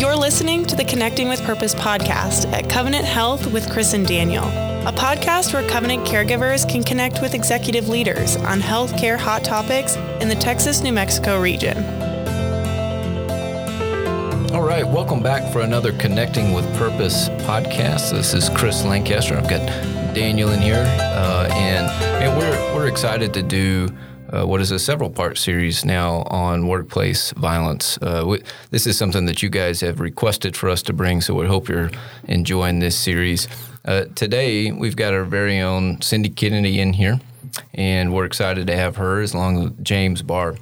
You're 0.00 0.16
listening 0.16 0.64
to 0.64 0.74
the 0.74 0.84
Connecting 0.86 1.28
with 1.28 1.42
Purpose 1.42 1.74
podcast 1.74 2.50
at 2.54 2.70
Covenant 2.70 3.04
Health 3.04 3.46
with 3.52 3.70
Chris 3.70 3.92
and 3.92 4.06
Daniel, 4.06 4.44
a 4.44 4.92
podcast 4.96 5.52
where 5.52 5.68
Covenant 5.68 6.06
caregivers 6.06 6.66
can 6.66 6.82
connect 6.82 7.20
with 7.20 7.34
executive 7.34 7.90
leaders 7.90 8.36
on 8.36 8.62
healthcare 8.62 9.18
hot 9.18 9.44
topics 9.44 9.96
in 10.22 10.30
the 10.30 10.34
Texas 10.34 10.80
New 10.80 10.94
Mexico 10.94 11.38
region. 11.38 11.76
All 14.54 14.62
right, 14.62 14.86
welcome 14.86 15.22
back 15.22 15.52
for 15.52 15.60
another 15.60 15.92
Connecting 15.92 16.54
with 16.54 16.64
Purpose 16.78 17.28
podcast. 17.44 18.12
This 18.12 18.32
is 18.32 18.48
Chris 18.48 18.82
Lancaster. 18.86 19.36
I've 19.36 19.50
got 19.50 19.66
Daniel 20.14 20.52
in 20.52 20.62
here, 20.62 20.82
uh, 20.98 21.46
and 21.52 22.38
we're 22.38 22.74
we're 22.74 22.88
excited 22.88 23.34
to 23.34 23.42
do 23.42 23.90
uh, 24.32 24.46
what 24.46 24.60
is 24.60 24.70
a 24.70 24.78
several 24.78 25.10
part 25.10 25.38
series 25.38 25.84
now 25.84 26.22
on 26.26 26.66
workplace 26.66 27.32
violence. 27.32 27.98
Uh, 28.00 28.24
we, 28.26 28.42
this 28.70 28.86
is 28.86 28.96
something 28.96 29.26
that 29.26 29.42
you 29.42 29.48
guys 29.48 29.80
have 29.80 30.00
requested 30.00 30.56
for 30.56 30.68
us 30.68 30.82
to 30.82 30.92
bring, 30.92 31.20
so 31.20 31.34
we 31.34 31.46
hope 31.46 31.68
you're 31.68 31.90
enjoying 32.24 32.78
this 32.78 32.96
series. 32.96 33.48
Uh, 33.84 34.04
today, 34.14 34.70
we've 34.72 34.96
got 34.96 35.14
our 35.14 35.24
very 35.24 35.58
own 35.58 35.96
Cindi 35.98 36.32
Kenady 36.32 36.76
in 36.76 36.92
here, 36.92 37.20
and 37.74 38.12
we're 38.12 38.24
excited 38.24 38.66
to 38.66 38.76
have 38.76 38.96
her 38.96 39.20
as 39.20 39.34
long 39.34 39.64
as 39.64 39.72
James 39.82 40.22
Barr. 40.22 40.56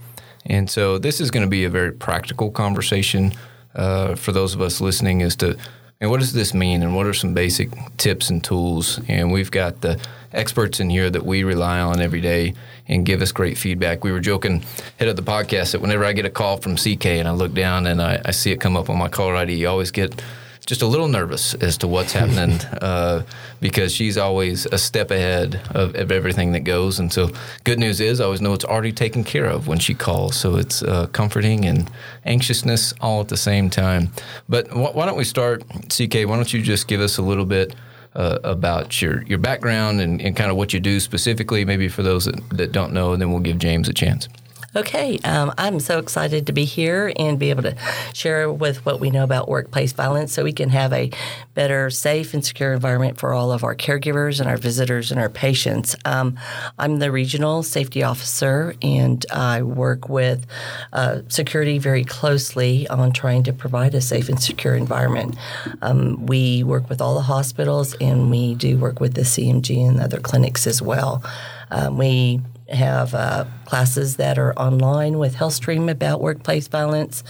And 0.47 0.71
so, 0.71 0.99
this 0.99 1.21
is 1.21 1.31
going 1.31 1.45
to 1.45 1.51
be 1.51 1.65
a 1.65 1.71
very 1.71 1.93
practical 1.93 2.51
conversation 2.51 3.33
uh, 3.75 4.15
for 4.15 4.33
those 4.33 4.55
of 4.55 4.63
us 4.63 4.81
listening 4.81 5.23
as 5.23 5.37
to 5.37 5.57
and 6.01 6.11
what 6.11 6.21
does 6.21 6.33
this 6.33 6.55
mean 6.55 6.83
and 6.83 6.95
what 6.95 7.07
are 7.07 7.15
some 7.15 7.35
basic 7.35 7.71
tips 7.97 8.31
and 8.31 8.43
tools 8.43 9.01
and 9.09 9.33
we've 9.33 9.51
got 9.51 9.81
the 9.81 10.01
experts 10.33 10.81
in 10.81 10.91
here 10.91 11.11
that 11.11 11.25
we 11.25 11.45
rely 11.45 11.81
on 11.81 12.01
every 12.01 12.21
day 12.21 12.55
and 12.87 13.05
give 13.05 13.23
us 13.23 13.33
great 13.33 13.59
feedback. 13.59 14.05
We 14.05 14.13
were 14.13 14.21
joking 14.21 14.65
head 14.99 15.09
of 15.09 15.17
the 15.17 15.23
podcast 15.23 15.73
that 15.73 15.81
whenever 15.81 16.05
I 16.05 16.13
get 16.13 16.25
a 16.25 16.31
call 16.31 16.57
from 16.59 16.77
CK 16.77 17.07
and 17.07 17.29
I 17.29 17.33
look 17.33 17.55
down 17.55 17.87
and 17.87 18.01
I, 18.01 18.21
I 18.25 18.31
see 18.31 18.53
it 18.53 18.61
come 18.61 18.77
up 18.77 18.91
on 18.91 18.99
my 18.99 19.09
caller 19.09 19.37
ID, 19.37 19.55
you 19.55 19.69
always 19.69 19.91
get 19.91 20.23
just 20.69 20.83
a 20.83 20.87
little 20.87 21.09
nervous 21.09 21.55
as 21.55 21.79
to 21.79 21.89
what's 21.89 22.13
happening 22.13 22.61
uh, 22.83 23.23
because 23.59 23.91
she's 23.91 24.19
always 24.19 24.67
a 24.67 24.77
step 24.77 25.11
ahead 25.11 25.59
of, 25.71 25.95
of, 25.95 26.13
everything 26.13 26.53
that 26.53 26.61
goes. 26.61 26.99
And 26.99 27.11
so, 27.11 27.31
good 27.65 27.79
news 27.79 28.03
is, 28.03 28.21
I 28.21 28.25
always 28.25 28.43
know 28.43 28.53
it's 28.53 28.67
already 28.67 28.93
taken 28.93 29.25
care 29.25 29.47
of 29.47 29.67
when 29.67 29.79
she 29.79 29.95
calls. 29.95 30.37
So, 30.37 30.57
it's 30.57 30.83
uh, 30.83 31.07
comforting 31.07 31.65
and 31.65 31.91
anxiousness 32.27 32.93
all 33.01 33.23
at 33.23 33.29
the 33.29 33.37
same 33.39 33.71
time. 33.71 34.13
But 34.47 34.69
wh- 34.69 34.95
why 34.95 35.07
don't 35.07 35.17
we 35.17 35.25
start, 35.25 35.65
CK? 35.89 36.15
Why 36.27 36.37
don't 36.37 36.53
you 36.53 36.61
just 36.61 36.87
give 36.87 37.01
us 37.01 37.17
a 37.17 37.23
little 37.23 37.47
bit? 37.47 37.75
Uh, 38.15 38.39
about 38.45 39.01
your 39.01 39.23
your 39.23 39.39
background 39.39 40.01
and, 40.01 40.21
and 40.21 40.37
kind 40.37 40.51
of 40.51 40.57
what 40.57 40.73
you 40.73 40.81
do 40.81 41.01
specifically, 41.01 41.65
maybe 41.65 41.89
for 41.89 42.03
those 42.03 42.25
that, 42.25 42.41
that 42.51 42.73
don't 42.73 42.93
know, 42.93 43.13
and 43.13 43.21
then 43.21 43.31
we'll 43.31 43.41
give 43.41 43.59
James 43.59 43.89
a 43.89 43.93
chance. 43.93 44.29
Okay, 44.77 45.19
um, 45.25 45.55
I'm 45.57 45.81
so 45.81 45.99
excited 45.99 46.47
to 46.47 46.53
be 46.53 46.67
here 46.67 47.11
and 47.17 47.39
be 47.39 47.49
able 47.49 47.63
to 47.63 47.75
share 48.13 48.53
with 48.53 48.85
what 48.85 49.01
we 49.01 49.11
know 49.11 49.25
about 49.25 49.49
workplace 49.49 49.93
violence 49.93 50.35
so 50.35 50.45
we 50.45 50.53
can 50.53 50.69
have 50.69 50.93
a 50.93 51.11
better, 51.55 51.89
safe, 51.89 52.35
and 52.35 52.45
secure 52.45 52.75
environment 52.75 53.17
for 53.17 53.33
all 53.33 53.51
of 53.51 53.65
our 53.65 53.75
caregivers 53.75 54.41
and 54.41 54.49
our 54.49 54.59
visitors 54.59 55.11
and 55.11 55.19
our 55.19 55.31
patients. 55.31 55.97
Um, 56.05 56.39
I'm 56.79 56.99
the 56.99 57.11
regional 57.11 57.63
safety 57.63 58.03
officer 58.03 58.75
and 58.83 59.25
I 59.33 59.63
work 59.63 60.11
with 60.11 60.47
uh, 60.93 61.23
security 61.29 61.79
very 61.79 62.05
closely 62.05 62.87
on 62.89 63.13
trying 63.13 63.45
to 63.45 63.55
provide 63.55 63.95
a 63.95 64.03
safe 64.03 64.29
and 64.29 64.41
secure 64.41 64.75
environment. 64.75 65.35
Um, 65.81 66.27
we 66.27 66.63
work 66.63 66.91
with 66.91 67.01
all 67.01 67.15
the 67.15 67.23
hospitals 67.23 67.95
and 68.03 68.31
we 68.31 68.55
do 68.55 68.77
work 68.77 69.01
with 69.01 69.15
the 69.15 69.23
CMG 69.23 69.89
and 69.89 69.99
other 69.99 70.21
clinics 70.21 70.67
as 70.67 70.83
well. 70.83 71.25
Um, 71.71 71.97
we 71.97 72.43
have 72.69 73.15
uh, 73.15 73.45
classes 73.65 74.17
that 74.17 74.39
are 74.39 74.53
online 74.59 75.19
with 75.19 75.37
HealthStream 75.37 75.91
about 75.91 76.21
workplace 76.21 76.69
violence. 76.69 77.25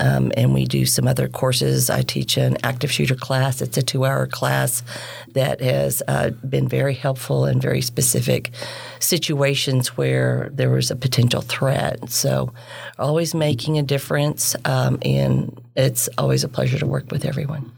Um, 0.00 0.30
and 0.36 0.54
we 0.54 0.64
do 0.64 0.86
some 0.86 1.08
other 1.08 1.28
courses. 1.28 1.90
I 1.90 2.02
teach 2.02 2.36
an 2.36 2.56
active 2.62 2.92
shooter 2.92 3.16
class. 3.16 3.60
It's 3.60 3.76
a 3.76 3.82
two 3.82 4.04
hour 4.04 4.28
class 4.28 4.84
that 5.32 5.60
has 5.60 6.02
uh, 6.06 6.30
been 6.30 6.68
very 6.68 6.94
helpful 6.94 7.46
in 7.46 7.60
very 7.60 7.80
specific 7.80 8.52
situations 9.00 9.96
where 9.96 10.50
there 10.52 10.70
was 10.70 10.92
a 10.92 10.96
potential 10.96 11.40
threat. 11.40 12.10
So, 12.10 12.52
always 12.98 13.34
making 13.34 13.76
a 13.78 13.82
difference. 13.82 14.54
Um, 14.64 15.00
and 15.02 15.60
it's 15.74 16.08
always 16.16 16.44
a 16.44 16.48
pleasure 16.48 16.78
to 16.78 16.86
work 16.86 17.10
with 17.10 17.24
everyone. 17.24 17.72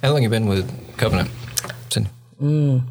How 0.00 0.10
long 0.10 0.22
have 0.22 0.24
you 0.24 0.28
been 0.28 0.46
with 0.46 0.96
Covenant? 0.96 1.30
Mm, 2.40 2.82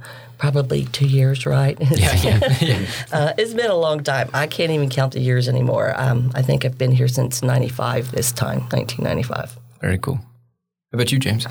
probably 0.44 0.84
two 0.88 1.08
years, 1.08 1.46
right? 1.46 1.78
yeah, 1.92 2.14
yeah. 2.22 2.58
yeah. 2.62 2.86
uh, 3.14 3.34
it's 3.38 3.54
been 3.54 3.72
a 3.72 3.76
long 3.78 4.04
time. 4.04 4.30
I 4.34 4.46
can't 4.46 4.74
even 4.74 4.90
count 4.90 5.14
the 5.14 5.22
years 5.22 5.48
anymore. 5.48 5.94
Um, 5.96 6.34
I 6.36 6.42
think 6.42 6.66
I've 6.66 6.78
been 6.78 6.92
here 6.92 7.08
since 7.08 7.42
95 7.42 8.12
this 8.12 8.34
time, 8.34 8.60
1995. 8.72 9.58
Very 9.80 9.98
cool. 10.00 10.16
How 10.16 10.96
about 10.96 11.14
you, 11.14 11.18
James? 11.18 11.48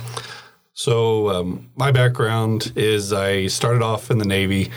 So, 0.75 1.31
um, 1.31 1.71
my 1.75 1.91
background 1.91 2.71
is 2.77 3.15
I 3.15 3.47
started 3.47 3.81
off 3.81 4.11
in 4.11 4.19
the 4.19 4.27
Navy, 4.27 4.71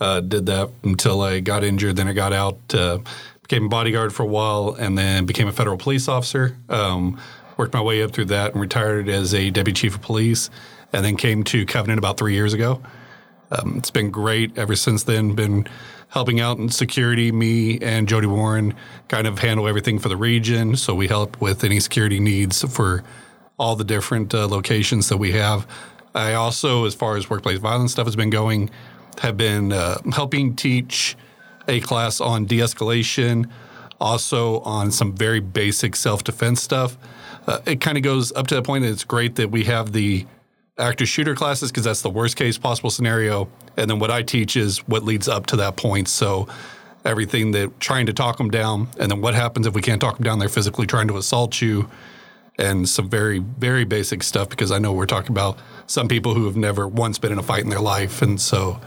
uh, 0.00 0.20
did 0.20 0.44
that 0.46 0.68
until 0.82 1.22
I 1.22 1.40
got 1.40 1.64
injured. 1.64 1.96
Then 1.96 2.08
I 2.08 2.12
got 2.12 2.34
out, 2.34 2.58
uh, 2.74 2.98
became 3.40 3.64
a 3.64 3.68
bodyguard 3.70 4.12
for 4.12 4.24
a 4.24 4.26
while, 4.26 4.76
and 4.78 4.98
then 4.98 5.24
became 5.24 5.48
a 5.48 5.52
federal 5.52 5.78
police 5.78 6.08
officer. 6.08 6.58
Um, 6.68 7.18
worked 7.56 7.72
my 7.72 7.80
way 7.80 8.02
up 8.02 8.10
through 8.10 8.26
that 8.26 8.52
and 8.52 8.60
retired 8.60 9.08
as 9.08 9.32
a 9.32 9.48
deputy 9.48 9.80
chief 9.80 9.94
of 9.94 10.02
police, 10.02 10.50
and 10.92 11.02
then 11.02 11.16
came 11.16 11.42
to 11.44 11.64
Covenant 11.64 11.96
about 11.96 12.18
three 12.18 12.34
years 12.34 12.52
ago. 12.52 12.82
Um, 13.52 13.76
it's 13.76 13.90
been 13.90 14.10
great 14.10 14.56
ever 14.56 14.74
since 14.74 15.02
then. 15.02 15.34
Been 15.34 15.66
helping 16.08 16.40
out 16.40 16.58
in 16.58 16.70
security. 16.70 17.30
Me 17.32 17.78
and 17.80 18.08
Jody 18.08 18.26
Warren 18.26 18.74
kind 19.08 19.26
of 19.26 19.38
handle 19.38 19.68
everything 19.68 19.98
for 19.98 20.08
the 20.08 20.16
region. 20.16 20.76
So 20.76 20.94
we 20.94 21.08
help 21.08 21.40
with 21.40 21.62
any 21.62 21.78
security 21.80 22.18
needs 22.18 22.62
for 22.62 23.04
all 23.58 23.76
the 23.76 23.84
different 23.84 24.34
uh, 24.34 24.48
locations 24.48 25.08
that 25.10 25.18
we 25.18 25.32
have. 25.32 25.66
I 26.14 26.34
also, 26.34 26.84
as 26.84 26.94
far 26.94 27.16
as 27.16 27.28
workplace 27.28 27.58
violence 27.58 27.92
stuff 27.92 28.06
has 28.06 28.16
been 28.16 28.30
going, 28.30 28.70
have 29.20 29.36
been 29.36 29.72
uh, 29.72 29.98
helping 30.12 30.56
teach 30.56 31.16
a 31.68 31.80
class 31.80 32.20
on 32.20 32.46
de 32.46 32.58
escalation, 32.58 33.48
also 34.00 34.60
on 34.60 34.90
some 34.90 35.14
very 35.14 35.40
basic 35.40 35.94
self 35.96 36.24
defense 36.24 36.62
stuff. 36.62 36.96
Uh, 37.46 37.60
it 37.66 37.80
kind 37.80 37.96
of 37.96 38.02
goes 38.02 38.32
up 38.32 38.46
to 38.46 38.54
the 38.54 38.62
point 38.62 38.84
that 38.84 38.90
it's 38.90 39.04
great 39.04 39.36
that 39.36 39.50
we 39.50 39.64
have 39.64 39.92
the 39.92 40.26
active 40.78 41.08
shooter 41.08 41.34
classes 41.34 41.70
because 41.70 41.84
that's 41.84 42.02
the 42.02 42.10
worst 42.10 42.36
case 42.36 42.58
possible 42.58 42.90
scenario. 42.90 43.48
And 43.76 43.90
then 43.90 43.98
what 43.98 44.10
I 44.10 44.22
teach 44.22 44.56
is 44.56 44.78
what 44.88 45.04
leads 45.04 45.28
up 45.28 45.46
to 45.46 45.56
that 45.56 45.76
point. 45.76 46.08
So 46.08 46.48
everything 47.04 47.52
that 47.52 47.78
trying 47.80 48.06
to 48.06 48.12
talk 48.12 48.38
them 48.38 48.50
down, 48.50 48.88
and 48.98 49.10
then 49.10 49.20
what 49.20 49.34
happens 49.34 49.66
if 49.66 49.74
we 49.74 49.82
can't 49.82 50.00
talk 50.00 50.16
them 50.16 50.24
down? 50.24 50.38
They're 50.38 50.48
physically 50.48 50.86
trying 50.86 51.08
to 51.08 51.16
assault 51.16 51.60
you, 51.60 51.88
and 52.58 52.88
some 52.88 53.08
very 53.08 53.38
very 53.38 53.84
basic 53.84 54.22
stuff 54.22 54.48
because 54.48 54.70
I 54.70 54.78
know 54.78 54.92
we're 54.92 55.06
talking 55.06 55.30
about 55.30 55.58
some 55.86 56.08
people 56.08 56.34
who 56.34 56.44
have 56.46 56.56
never 56.56 56.86
once 56.86 57.18
been 57.18 57.32
in 57.32 57.38
a 57.38 57.42
fight 57.42 57.64
in 57.64 57.70
their 57.70 57.80
life, 57.80 58.22
and 58.22 58.40
so 58.40 58.80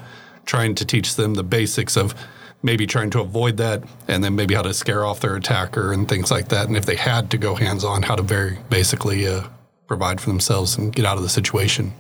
trying 0.45 0.75
to 0.75 0.85
teach 0.85 1.15
them 1.15 1.33
the 1.33 1.43
basics 1.43 1.97
of 1.97 2.15
maybe 2.61 2.87
trying 2.87 3.09
to 3.11 3.19
avoid 3.19 3.57
that 3.57 3.83
and 4.07 4.23
then 4.23 4.35
maybe 4.35 4.55
how 4.55 4.61
to 4.61 4.73
scare 4.73 5.05
off 5.05 5.19
their 5.19 5.35
attacker 5.35 5.91
and 5.91 6.07
things 6.07 6.31
like 6.31 6.47
that 6.47 6.67
and 6.67 6.77
if 6.77 6.85
they 6.85 6.95
had 6.95 7.29
to 7.29 7.37
go 7.37 7.53
hands 7.53 7.83
on 7.83 8.01
how 8.01 8.15
to 8.15 8.23
very 8.23 8.57
basically 8.69 9.27
uh, 9.27 9.43
provide 9.87 10.19
for 10.19 10.29
themselves 10.29 10.77
and 10.77 10.93
get 10.93 11.05
out 11.05 11.17
of 11.17 11.23
the 11.23 11.29
situation. 11.29 11.93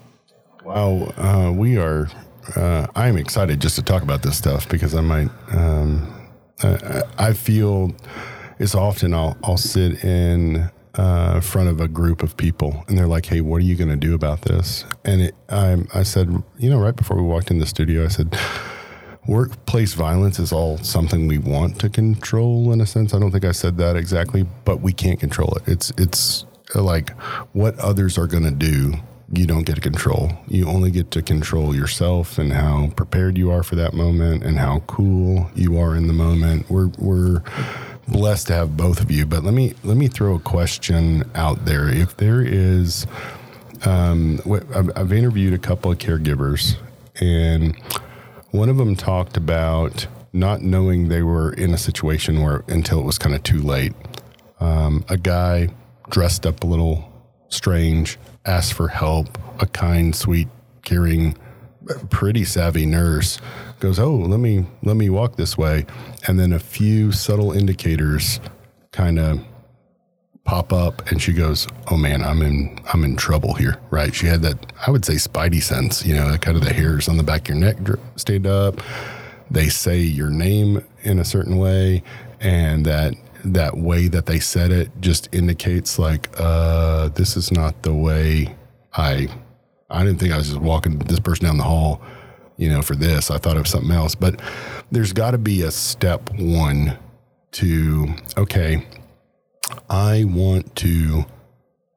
Wow, 0.63 1.13
uh, 1.17 1.51
we 1.55 1.77
are. 1.77 2.07
Uh, 2.55 2.87
I'm 2.95 3.17
excited 3.17 3.59
just 3.59 3.75
to 3.75 3.81
talk 3.81 4.03
about 4.03 4.23
this 4.23 4.37
stuff 4.37 4.67
because 4.69 4.95
I 4.95 5.01
might. 5.01 5.29
Um, 5.51 6.11
I, 6.63 7.03
I, 7.17 7.33
feel 7.33 7.93
it's 8.59 8.75
often 8.75 9.13
I'll 9.13 9.37
I'll 9.43 9.57
sit 9.57 10.03
in 10.03 10.69
uh, 10.95 11.39
front 11.41 11.69
of 11.69 11.81
a 11.81 11.87
group 11.87 12.23
of 12.23 12.37
people 12.37 12.83
and 12.87 12.97
they're 12.97 13.07
like, 13.07 13.25
"Hey, 13.25 13.41
what 13.41 13.57
are 13.57 13.65
you 13.65 13.75
going 13.75 13.89
to 13.89 13.95
do 13.95 14.15
about 14.15 14.41
this?" 14.41 14.85
And 15.03 15.21
it, 15.21 15.35
I, 15.49 15.77
I 15.93 16.03
said, 16.03 16.43
you 16.57 16.69
know, 16.69 16.79
right 16.79 16.95
before 16.95 17.17
we 17.17 17.23
walked 17.23 17.51
in 17.51 17.59
the 17.59 17.65
studio, 17.65 18.05
I 18.05 18.07
said 18.07 18.37
workplace 19.27 19.93
violence 19.93 20.39
is 20.39 20.51
all 20.51 20.77
something 20.79 21.27
we 21.27 21.37
want 21.37 21.79
to 21.79 21.89
control 21.89 22.71
in 22.71 22.81
a 22.81 22.85
sense. 22.85 23.13
I 23.13 23.19
don't 23.19 23.31
think 23.31 23.45
I 23.45 23.51
said 23.51 23.77
that 23.77 23.95
exactly, 23.95 24.45
but 24.65 24.81
we 24.81 24.93
can't 24.93 25.19
control 25.19 25.53
it. 25.55 25.67
It's 25.67 25.91
it's 25.97 26.45
like 26.73 27.11
what 27.53 27.77
others 27.79 28.17
are 28.17 28.27
going 28.27 28.43
to 28.43 28.51
do 28.51 28.95
you 29.33 29.45
don't 29.45 29.63
get 29.63 29.75
to 29.75 29.81
control. 29.81 30.31
You 30.47 30.67
only 30.67 30.91
get 30.91 31.11
to 31.11 31.21
control 31.21 31.75
yourself 31.75 32.37
and 32.37 32.53
how 32.53 32.91
prepared 32.95 33.37
you 33.37 33.51
are 33.51 33.63
for 33.63 33.75
that 33.75 33.93
moment 33.93 34.43
and 34.43 34.57
how 34.57 34.79
cool 34.81 35.49
you 35.55 35.79
are 35.79 35.95
in 35.95 36.07
the 36.07 36.13
moment. 36.13 36.69
We're 36.69 36.91
we're 36.99 37.41
blessed 38.07 38.47
to 38.47 38.53
have 38.53 38.77
both 38.77 39.01
of 39.01 39.09
you. 39.09 39.25
But 39.25 39.43
let 39.43 39.53
me 39.53 39.73
let 39.83 39.97
me 39.97 40.07
throw 40.07 40.35
a 40.35 40.39
question 40.39 41.29
out 41.33 41.65
there. 41.65 41.89
If 41.89 42.17
there 42.17 42.41
is, 42.41 43.07
um, 43.85 44.39
I've 44.95 45.11
interviewed 45.11 45.53
a 45.53 45.59
couple 45.59 45.91
of 45.91 45.97
caregivers, 45.97 46.77
and 47.19 47.75
one 48.51 48.69
of 48.69 48.77
them 48.77 48.95
talked 48.95 49.37
about 49.37 50.07
not 50.33 50.61
knowing 50.61 51.07
they 51.07 51.23
were 51.23 51.51
in 51.53 51.73
a 51.73 51.77
situation 51.77 52.41
where 52.41 52.63
until 52.67 52.99
it 52.99 53.05
was 53.05 53.17
kind 53.17 53.35
of 53.35 53.41
too 53.41 53.61
late. 53.61 53.93
Um, 54.59 55.03
a 55.09 55.17
guy 55.17 55.69
dressed 56.09 56.45
up 56.45 56.63
a 56.63 56.67
little 56.67 57.11
strange, 57.49 58.17
asked 58.45 58.73
for 58.73 58.87
help. 58.87 59.37
A 59.59 59.65
kind, 59.65 60.15
sweet, 60.15 60.47
caring, 60.83 61.37
pretty 62.09 62.43
savvy 62.43 62.85
nurse 62.85 63.39
goes, 63.79 63.99
"Oh, 63.99 64.15
let 64.15 64.39
me 64.39 64.65
let 64.83 64.97
me 64.97 65.09
walk 65.09 65.35
this 65.35 65.57
way," 65.57 65.85
and 66.27 66.39
then 66.39 66.51
a 66.53 66.59
few 66.59 67.11
subtle 67.11 67.51
indicators 67.51 68.39
kind 68.91 69.19
of 69.19 69.39
pop 70.43 70.71
up 70.71 71.09
and 71.09 71.21
she 71.21 71.33
goes, 71.33 71.67
"Oh 71.89 71.97
man, 71.97 72.23
I'm 72.23 72.41
in 72.41 72.77
I'm 72.93 73.03
in 73.03 73.15
trouble 73.15 73.53
here." 73.55 73.77
Right? 73.89 74.13
She 74.13 74.27
had 74.27 74.41
that 74.43 74.73
I 74.85 74.91
would 74.91 75.05
say 75.05 75.15
spidey 75.15 75.61
sense, 75.61 76.05
you 76.05 76.13
know, 76.15 76.35
kind 76.37 76.57
of 76.57 76.63
the 76.63 76.73
hairs 76.73 77.07
on 77.09 77.17
the 77.17 77.23
back 77.23 77.49
of 77.49 77.55
your 77.55 77.57
neck 77.57 77.77
stand 78.15 78.47
up. 78.47 78.81
They 79.51 79.69
say 79.69 79.99
your 79.99 80.29
name 80.29 80.83
in 81.03 81.19
a 81.19 81.25
certain 81.25 81.57
way 81.57 82.03
and 82.39 82.85
that 82.85 83.13
that 83.53 83.77
way 83.77 84.07
that 84.07 84.25
they 84.25 84.39
said 84.39 84.71
it 84.71 84.89
just 84.99 85.33
indicates 85.33 85.99
like 85.99 86.29
uh 86.37 87.09
this 87.09 87.37
is 87.37 87.51
not 87.51 87.83
the 87.83 87.93
way 87.93 88.55
I 88.93 89.27
I 89.89 90.03
didn't 90.03 90.19
think 90.19 90.33
I 90.33 90.37
was 90.37 90.49
just 90.49 90.61
walking 90.61 90.97
this 90.99 91.19
person 91.19 91.45
down 91.45 91.57
the 91.57 91.63
hall, 91.63 92.01
you 92.57 92.69
know, 92.69 92.81
for 92.81 92.95
this. 92.95 93.29
I 93.29 93.37
thought 93.37 93.57
was 93.57 93.69
something 93.69 93.91
else. 93.91 94.15
But 94.15 94.41
there's 94.91 95.13
got 95.13 95.31
to 95.31 95.37
be 95.37 95.61
a 95.61 95.71
step 95.71 96.29
one 96.37 96.97
to 97.53 98.07
okay, 98.37 98.85
I 99.89 100.25
want 100.25 100.75
to 100.77 101.25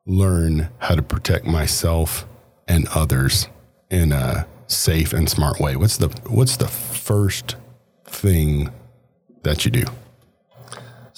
learn 0.06 0.68
how 0.78 0.94
to 0.94 1.02
protect 1.02 1.46
myself 1.46 2.26
and 2.66 2.86
others 2.94 3.48
in 3.90 4.12
a 4.12 4.46
safe 4.66 5.12
and 5.12 5.28
smart 5.28 5.58
way. 5.60 5.76
What's 5.76 5.96
the 5.96 6.08
what's 6.28 6.56
the 6.56 6.68
first 6.68 7.56
thing 8.04 8.70
that 9.42 9.64
you 9.64 9.70
do? 9.70 9.84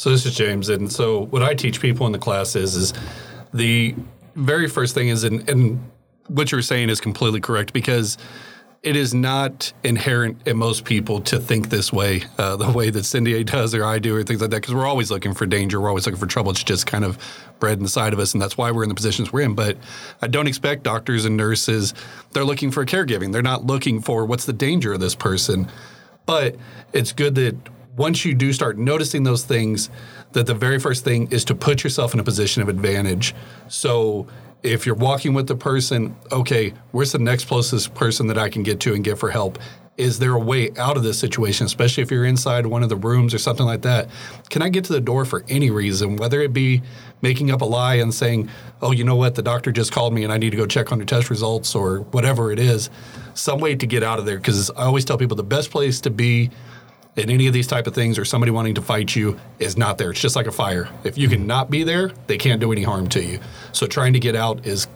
So 0.00 0.08
this 0.08 0.24
is 0.24 0.34
James, 0.34 0.70
and 0.70 0.90
so 0.90 1.26
what 1.26 1.42
I 1.42 1.52
teach 1.52 1.78
people 1.78 2.06
in 2.06 2.12
the 2.12 2.18
class 2.18 2.56
is 2.56 2.74
is 2.74 2.94
the 3.52 3.94
very 4.34 4.66
first 4.66 4.94
thing 4.94 5.08
is, 5.08 5.24
and, 5.24 5.46
and 5.46 5.78
what 6.26 6.50
you're 6.50 6.62
saying 6.62 6.88
is 6.88 7.02
completely 7.02 7.38
correct 7.38 7.74
because 7.74 8.16
it 8.82 8.96
is 8.96 9.12
not 9.12 9.74
inherent 9.84 10.40
in 10.46 10.56
most 10.56 10.86
people 10.86 11.20
to 11.20 11.38
think 11.38 11.68
this 11.68 11.92
way, 11.92 12.22
uh, 12.38 12.56
the 12.56 12.70
way 12.70 12.88
that 12.88 13.00
Cindi 13.00 13.44
does 13.44 13.74
or 13.74 13.84
I 13.84 13.98
do 13.98 14.16
or 14.16 14.22
things 14.22 14.40
like 14.40 14.48
that, 14.48 14.62
because 14.62 14.74
we're 14.74 14.86
always 14.86 15.10
looking 15.10 15.34
for 15.34 15.44
danger, 15.44 15.78
we're 15.78 15.90
always 15.90 16.06
looking 16.06 16.18
for 16.18 16.26
trouble. 16.26 16.50
It's 16.50 16.64
just 16.64 16.86
kind 16.86 17.04
of 17.04 17.18
bred 17.58 17.78
inside 17.78 18.14
of 18.14 18.20
us, 18.20 18.32
and 18.32 18.40
that's 18.40 18.56
why 18.56 18.70
we're 18.70 18.84
in 18.84 18.88
the 18.88 18.94
positions 18.94 19.34
we're 19.34 19.42
in. 19.42 19.54
But 19.54 19.76
I 20.22 20.28
don't 20.28 20.46
expect 20.46 20.82
doctors 20.82 21.26
and 21.26 21.36
nurses; 21.36 21.92
they're 22.32 22.42
looking 22.42 22.70
for 22.70 22.86
caregiving. 22.86 23.34
They're 23.34 23.42
not 23.42 23.66
looking 23.66 24.00
for 24.00 24.24
what's 24.24 24.46
the 24.46 24.54
danger 24.54 24.94
of 24.94 25.00
this 25.00 25.14
person. 25.14 25.70
But 26.24 26.56
it's 26.94 27.12
good 27.12 27.34
that 27.34 27.56
once 27.96 28.24
you 28.24 28.34
do 28.34 28.52
start 28.52 28.78
noticing 28.78 29.24
those 29.24 29.44
things, 29.44 29.90
that 30.32 30.46
the 30.46 30.54
very 30.54 30.78
first 30.78 31.04
thing 31.04 31.30
is 31.30 31.44
to 31.46 31.54
put 31.54 31.82
yourself 31.82 32.14
in 32.14 32.20
a 32.20 32.24
position 32.24 32.62
of 32.62 32.68
advantage. 32.68 33.34
So 33.68 34.26
if 34.62 34.86
you're 34.86 34.94
walking 34.94 35.34
with 35.34 35.46
the 35.46 35.56
person, 35.56 36.14
okay, 36.30 36.72
where's 36.92 37.12
the 37.12 37.18
next 37.18 37.46
closest 37.46 37.94
person 37.94 38.26
that 38.28 38.38
I 38.38 38.48
can 38.48 38.62
get 38.62 38.80
to 38.80 38.94
and 38.94 39.02
get 39.02 39.18
for 39.18 39.30
help? 39.30 39.58
Is 39.96 40.18
there 40.18 40.32
a 40.32 40.38
way 40.38 40.70
out 40.78 40.96
of 40.96 41.02
this 41.02 41.18
situation, 41.18 41.66
especially 41.66 42.02
if 42.02 42.10
you're 42.10 42.24
inside 42.24 42.64
one 42.64 42.82
of 42.82 42.88
the 42.88 42.96
rooms 42.96 43.34
or 43.34 43.38
something 43.38 43.66
like 43.66 43.82
that? 43.82 44.08
Can 44.48 44.62
I 44.62 44.70
get 44.70 44.84
to 44.84 44.94
the 44.94 45.00
door 45.00 45.26
for 45.26 45.44
any 45.48 45.70
reason, 45.70 46.16
whether 46.16 46.40
it 46.40 46.54
be 46.54 46.80
making 47.20 47.50
up 47.50 47.60
a 47.60 47.66
lie 47.66 47.96
and 47.96 48.14
saying, 48.14 48.48
oh, 48.80 48.92
you 48.92 49.04
know 49.04 49.16
what, 49.16 49.34
the 49.34 49.42
doctor 49.42 49.72
just 49.72 49.92
called 49.92 50.14
me 50.14 50.24
and 50.24 50.32
I 50.32 50.38
need 50.38 50.50
to 50.50 50.56
go 50.56 50.64
check 50.64 50.90
on 50.90 50.98
your 50.98 51.06
test 51.06 51.28
results 51.28 51.74
or 51.74 52.00
whatever 52.12 52.50
it 52.50 52.58
is, 52.58 52.88
some 53.34 53.60
way 53.60 53.74
to 53.74 53.86
get 53.86 54.02
out 54.02 54.18
of 54.18 54.24
there. 54.24 54.38
Because 54.38 54.70
I 54.70 54.84
always 54.84 55.04
tell 55.04 55.18
people 55.18 55.36
the 55.36 55.42
best 55.42 55.70
place 55.70 56.00
to 56.02 56.10
be 56.10 56.50
in 57.16 57.30
any 57.30 57.46
of 57.46 57.52
these 57.52 57.66
type 57.66 57.86
of 57.86 57.94
things 57.94 58.18
or 58.18 58.24
somebody 58.24 58.50
wanting 58.50 58.74
to 58.74 58.82
fight 58.82 59.14
you 59.14 59.38
is 59.58 59.76
not 59.76 59.98
there. 59.98 60.10
It's 60.10 60.20
just 60.20 60.36
like 60.36 60.46
a 60.46 60.52
fire. 60.52 60.88
If 61.04 61.18
you 61.18 61.28
can 61.28 61.46
not 61.46 61.70
be 61.70 61.82
there, 61.82 62.12
they 62.26 62.38
can't 62.38 62.60
do 62.60 62.72
any 62.72 62.82
harm 62.82 63.08
to 63.08 63.22
you. 63.22 63.40
So 63.72 63.86
trying 63.86 64.12
to 64.12 64.20
get 64.20 64.36
out 64.36 64.66
is 64.66 64.86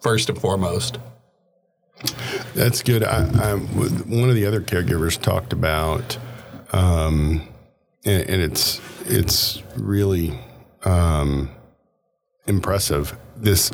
first 0.00 0.28
and 0.28 0.40
foremost. 0.40 0.98
That's 2.54 2.82
good. 2.82 3.02
I, 3.02 3.24
I, 3.24 3.54
one 3.56 4.28
of 4.28 4.34
the 4.34 4.46
other 4.46 4.60
caregivers 4.60 5.20
talked 5.20 5.52
about, 5.52 6.16
um, 6.72 7.48
and, 8.04 8.28
and, 8.28 8.42
it's 8.42 8.80
it's 9.06 9.62
really 9.76 10.38
um, 10.84 11.50
impressive. 12.46 13.16
This 13.36 13.72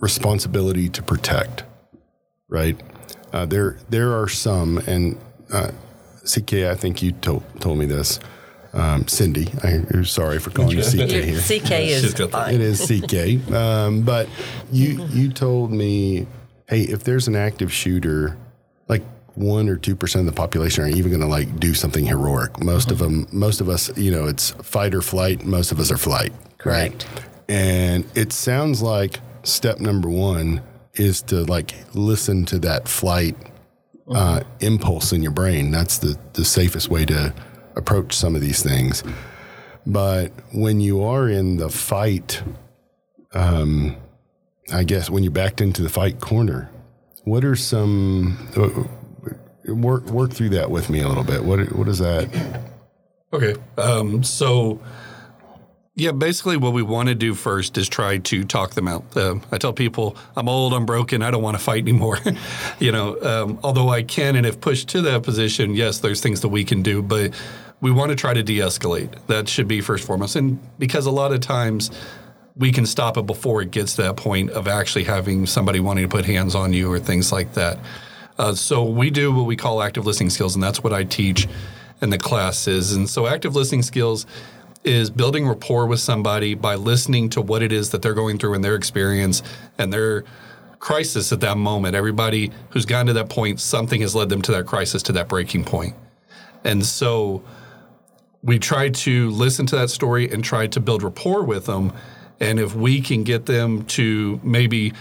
responsibility 0.00 0.88
to 0.88 1.02
protect, 1.02 1.64
right? 2.48 2.80
Uh, 3.32 3.44
there 3.44 3.76
there 3.90 4.18
are 4.18 4.28
some, 4.28 4.78
and 4.86 5.18
uh, 5.52 5.72
CK, 6.32 6.54
I 6.64 6.74
think 6.74 7.02
you 7.02 7.12
told 7.12 7.42
told 7.60 7.78
me 7.78 7.86
this. 7.86 8.20
Um, 8.72 9.04
Cindi, 9.04 9.52
I, 9.64 9.96
am 9.96 10.04
sorry 10.04 10.38
for 10.38 10.50
calling 10.50 10.76
you 10.76 10.82
CK 10.82 11.10
here. 11.10 11.40
CK 11.40 11.72
is 11.72 12.14
fine. 12.14 12.54
It 12.54 12.60
is 12.60 12.80
CK. 12.86 13.52
Um, 13.52 14.02
but 14.02 14.28
you 14.70 15.04
you 15.10 15.30
told 15.30 15.72
me, 15.72 16.26
hey, 16.68 16.82
if 16.82 17.02
there's 17.02 17.26
an 17.26 17.34
active 17.34 17.72
shooter, 17.72 18.36
like 18.86 19.02
one 19.34 19.68
or 19.68 19.76
two 19.76 19.96
percent 19.96 20.28
of 20.28 20.32
the 20.32 20.38
population 20.38 20.84
aren't 20.84 20.96
even 20.96 21.10
going 21.10 21.22
to 21.22 21.26
like 21.26 21.58
do 21.58 21.74
something 21.74 22.06
heroic. 22.06 22.62
Most 22.62 22.88
mm-hmm. 22.88 22.92
of 22.92 22.98
them, 22.98 23.26
most 23.32 23.60
of 23.60 23.68
us, 23.68 23.96
you 23.96 24.12
know, 24.12 24.26
it's 24.26 24.50
fight 24.62 24.94
or 24.94 25.02
flight. 25.02 25.44
Most 25.44 25.72
of 25.72 25.80
us 25.80 25.90
are 25.90 25.98
flight. 25.98 26.32
Correct. 26.58 27.06
Right? 27.08 27.24
And 27.48 28.04
it 28.14 28.32
sounds 28.32 28.80
like 28.82 29.18
step 29.42 29.80
number 29.80 30.08
one 30.08 30.62
is 30.94 31.22
to 31.22 31.42
like 31.44 31.74
listen 31.94 32.44
to 32.44 32.58
that 32.60 32.86
flight 32.86 33.36
uh, 34.10 34.42
impulse 34.60 35.12
in 35.12 35.22
your 35.22 35.32
brain. 35.32 35.70
That's 35.70 35.98
the, 35.98 36.18
the 36.32 36.44
safest 36.44 36.88
way 36.88 37.04
to 37.06 37.34
approach 37.76 38.14
some 38.14 38.34
of 38.34 38.40
these 38.40 38.62
things. 38.62 39.02
But 39.86 40.32
when 40.52 40.80
you 40.80 41.02
are 41.02 41.28
in 41.28 41.56
the 41.56 41.70
fight, 41.70 42.42
um, 43.32 43.96
I 44.72 44.84
guess 44.84 45.08
when 45.08 45.22
you're 45.22 45.32
backed 45.32 45.60
into 45.60 45.82
the 45.82 45.88
fight 45.88 46.20
corner, 46.20 46.70
what 47.24 47.44
are 47.44 47.56
some 47.56 48.48
uh, 48.56 49.72
work 49.72 50.04
work 50.06 50.32
through 50.32 50.50
that 50.50 50.70
with 50.70 50.90
me 50.90 51.00
a 51.00 51.08
little 51.08 51.24
bit? 51.24 51.44
What 51.44 51.72
what 51.72 51.88
is 51.88 51.98
that? 51.98 52.28
Okay, 53.32 53.54
um, 53.78 54.22
so 54.22 54.80
yeah, 56.00 56.12
basically, 56.12 56.56
what 56.56 56.72
we 56.72 56.82
want 56.82 57.10
to 57.10 57.14
do 57.14 57.34
first 57.34 57.76
is 57.76 57.86
try 57.86 58.16
to 58.16 58.42
talk 58.44 58.70
them 58.70 58.88
out. 58.88 59.04
Uh, 59.14 59.36
I 59.52 59.58
tell 59.58 59.74
people, 59.74 60.16
I'm 60.34 60.48
old, 60.48 60.72
I'm 60.72 60.86
broken, 60.86 61.22
I 61.22 61.30
don't 61.30 61.42
want 61.42 61.58
to 61.58 61.62
fight 61.62 61.82
anymore. 61.82 62.18
you 62.78 62.90
know, 62.90 63.20
um, 63.20 63.60
although 63.62 63.90
I 63.90 64.02
can, 64.02 64.34
and 64.34 64.46
if 64.46 64.62
pushed 64.62 64.88
to 64.88 65.02
that 65.02 65.22
position, 65.22 65.74
yes, 65.74 65.98
there's 65.98 66.22
things 66.22 66.40
that 66.40 66.48
we 66.48 66.64
can 66.64 66.82
do, 66.82 67.02
but 67.02 67.38
we 67.82 67.90
want 67.90 68.10
to 68.10 68.16
try 68.16 68.32
to 68.32 68.42
de 68.42 68.58
escalate. 68.58 69.14
That 69.26 69.46
should 69.46 69.68
be 69.68 69.82
first 69.82 70.06
foremost. 70.06 70.36
And 70.36 70.58
because 70.78 71.04
a 71.04 71.10
lot 71.10 71.32
of 71.32 71.40
times, 71.40 71.90
we 72.56 72.72
can 72.72 72.86
stop 72.86 73.18
it 73.18 73.26
before 73.26 73.60
it 73.60 73.70
gets 73.70 73.96
to 73.96 74.02
that 74.02 74.16
point 74.16 74.50
of 74.50 74.68
actually 74.68 75.04
having 75.04 75.44
somebody 75.46 75.80
wanting 75.80 76.04
to 76.04 76.08
put 76.08 76.24
hands 76.24 76.54
on 76.54 76.72
you 76.72 76.90
or 76.90 76.98
things 76.98 77.30
like 77.30 77.52
that. 77.54 77.78
Uh, 78.38 78.54
so 78.54 78.84
we 78.84 79.10
do 79.10 79.32
what 79.32 79.44
we 79.44 79.54
call 79.54 79.82
active 79.82 80.06
listening 80.06 80.30
skills, 80.30 80.54
and 80.54 80.64
that's 80.64 80.82
what 80.82 80.94
I 80.94 81.04
teach 81.04 81.46
in 82.00 82.08
the 82.08 82.18
classes. 82.18 82.94
And 82.94 83.08
so 83.08 83.26
active 83.26 83.54
listening 83.54 83.82
skills 83.82 84.26
is 84.84 85.10
building 85.10 85.46
rapport 85.46 85.86
with 85.86 86.00
somebody 86.00 86.54
by 86.54 86.74
listening 86.74 87.28
to 87.30 87.40
what 87.40 87.62
it 87.62 87.72
is 87.72 87.90
that 87.90 88.02
they're 88.02 88.14
going 88.14 88.38
through 88.38 88.54
in 88.54 88.62
their 88.62 88.74
experience 88.74 89.42
and 89.78 89.92
their 89.92 90.24
crisis 90.78 91.32
at 91.32 91.40
that 91.40 91.58
moment. 91.58 91.94
Everybody 91.94 92.50
who's 92.70 92.86
gotten 92.86 93.06
to 93.08 93.12
that 93.12 93.28
point, 93.28 93.60
something 93.60 94.00
has 94.00 94.14
led 94.14 94.30
them 94.30 94.42
to 94.42 94.52
that 94.52 94.66
crisis, 94.66 95.02
to 95.04 95.12
that 95.12 95.28
breaking 95.28 95.64
point. 95.64 95.94
And 96.64 96.84
so 96.84 97.42
we 98.42 98.58
try 98.58 98.88
to 98.88 99.30
listen 99.30 99.66
to 99.66 99.76
that 99.76 99.90
story 99.90 100.30
and 100.30 100.42
try 100.42 100.66
to 100.68 100.80
build 100.80 101.02
rapport 101.02 101.42
with 101.42 101.66
them. 101.66 101.92
And 102.40 102.58
if 102.58 102.74
we 102.74 103.02
can 103.02 103.22
get 103.22 103.44
them 103.46 103.84
to 103.86 104.40
maybe 104.42 104.94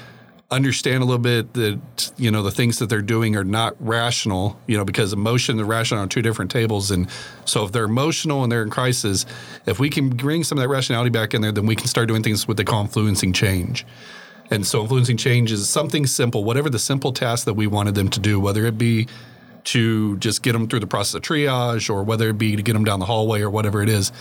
understand 0.52 1.04
a 1.04 1.06
little 1.06 1.22
bit 1.22 1.54
that 1.54 2.12
you 2.18 2.32
know 2.32 2.42
the 2.42 2.52
things 2.52 2.80
that 2.80 2.90
they're 2.90 3.04
doing 3.04 3.36
are 3.36 3.44
not 3.44 3.76
rational 3.80 4.60
you 4.66 4.76
know 4.76 4.84
because 4.84 5.14
emotion 5.14 5.60
and 5.60 5.68
rational 5.68 6.04
are 6.04 6.08
two 6.08 6.24
different 6.24 6.50
tables. 6.50 6.90
And 6.90 7.08
so 7.46 7.66
if 7.66 7.72
they're 7.72 7.86
emotional 7.86 8.44
and 8.44 8.52
they're 8.52 8.64
in 8.64 8.72
crisis 8.72 9.26
if 9.68 9.80
we 9.80 9.90
can 9.90 10.10
bring 10.10 10.44
some 10.44 10.58
of 10.58 10.64
that 10.64 10.70
rationality 10.70 11.12
back 11.12 11.34
in 11.34 11.42
there 11.42 11.52
then 11.52 11.68
we 11.68 11.76
can 11.76 11.88
start 11.88 12.08
doing 12.08 12.24
things 12.24 12.48
what 12.48 12.58
they 12.58 12.64
call 12.64 12.82
influencing 12.82 13.34
change. 13.34 13.86
And 14.52 14.66
so 14.66 14.82
influencing 14.82 15.18
change 15.18 15.52
is 15.52 15.70
something 15.70 16.08
simple 16.08 16.44
whatever 16.44 16.70
the 16.70 16.80
simple 16.80 17.14
task 17.14 17.46
that 17.46 17.54
we 17.54 17.68
wanted 17.68 17.94
them 17.94 18.10
to 18.10 18.20
do 18.20 18.40
whether 18.40 18.66
it 18.66 18.78
be 18.78 19.08
to 19.66 20.18
just 20.18 20.42
get 20.42 20.54
them 20.54 20.68
through 20.68 20.80
the 20.80 20.88
process 20.88 21.14
of 21.14 21.22
triage 21.22 21.92
or 21.92 22.02
whether 22.02 22.30
it 22.30 22.40
be 22.40 22.56
to 22.56 22.64
get 22.64 22.74
them 22.74 22.84
down 22.84 23.00
the 23.00 23.06
hallway 23.06 23.42
or 23.42 23.52
whatever 23.52 23.84
it 23.84 23.90
is. 23.90 24.12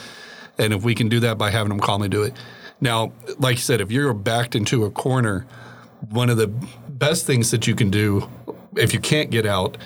And 0.59 0.75
if 0.75 0.83
we 0.83 0.95
can 0.95 1.09
do 1.09 1.21
that 1.21 1.39
by 1.39 1.51
having 1.51 1.71
them 1.71 1.81
calmly 1.81 2.11
do 2.11 2.23
it. 2.23 2.35
Now 2.83 3.13
like 3.39 3.57
you 3.57 3.63
said 3.63 3.81
if 3.81 3.91
you're 3.91 4.13
backed 4.13 4.55
into 4.55 4.85
a 4.85 4.91
corner 4.91 5.47
one 6.11 6.31
of 6.31 6.37
the 6.37 6.49
best 6.89 7.27
things 7.27 7.51
that 7.51 7.67
you 7.67 7.75
can 7.75 7.91
do 7.91 8.29
if 8.77 8.93
you 8.93 9.01
can't 9.01 9.31
get 9.31 9.47
out 9.47 9.77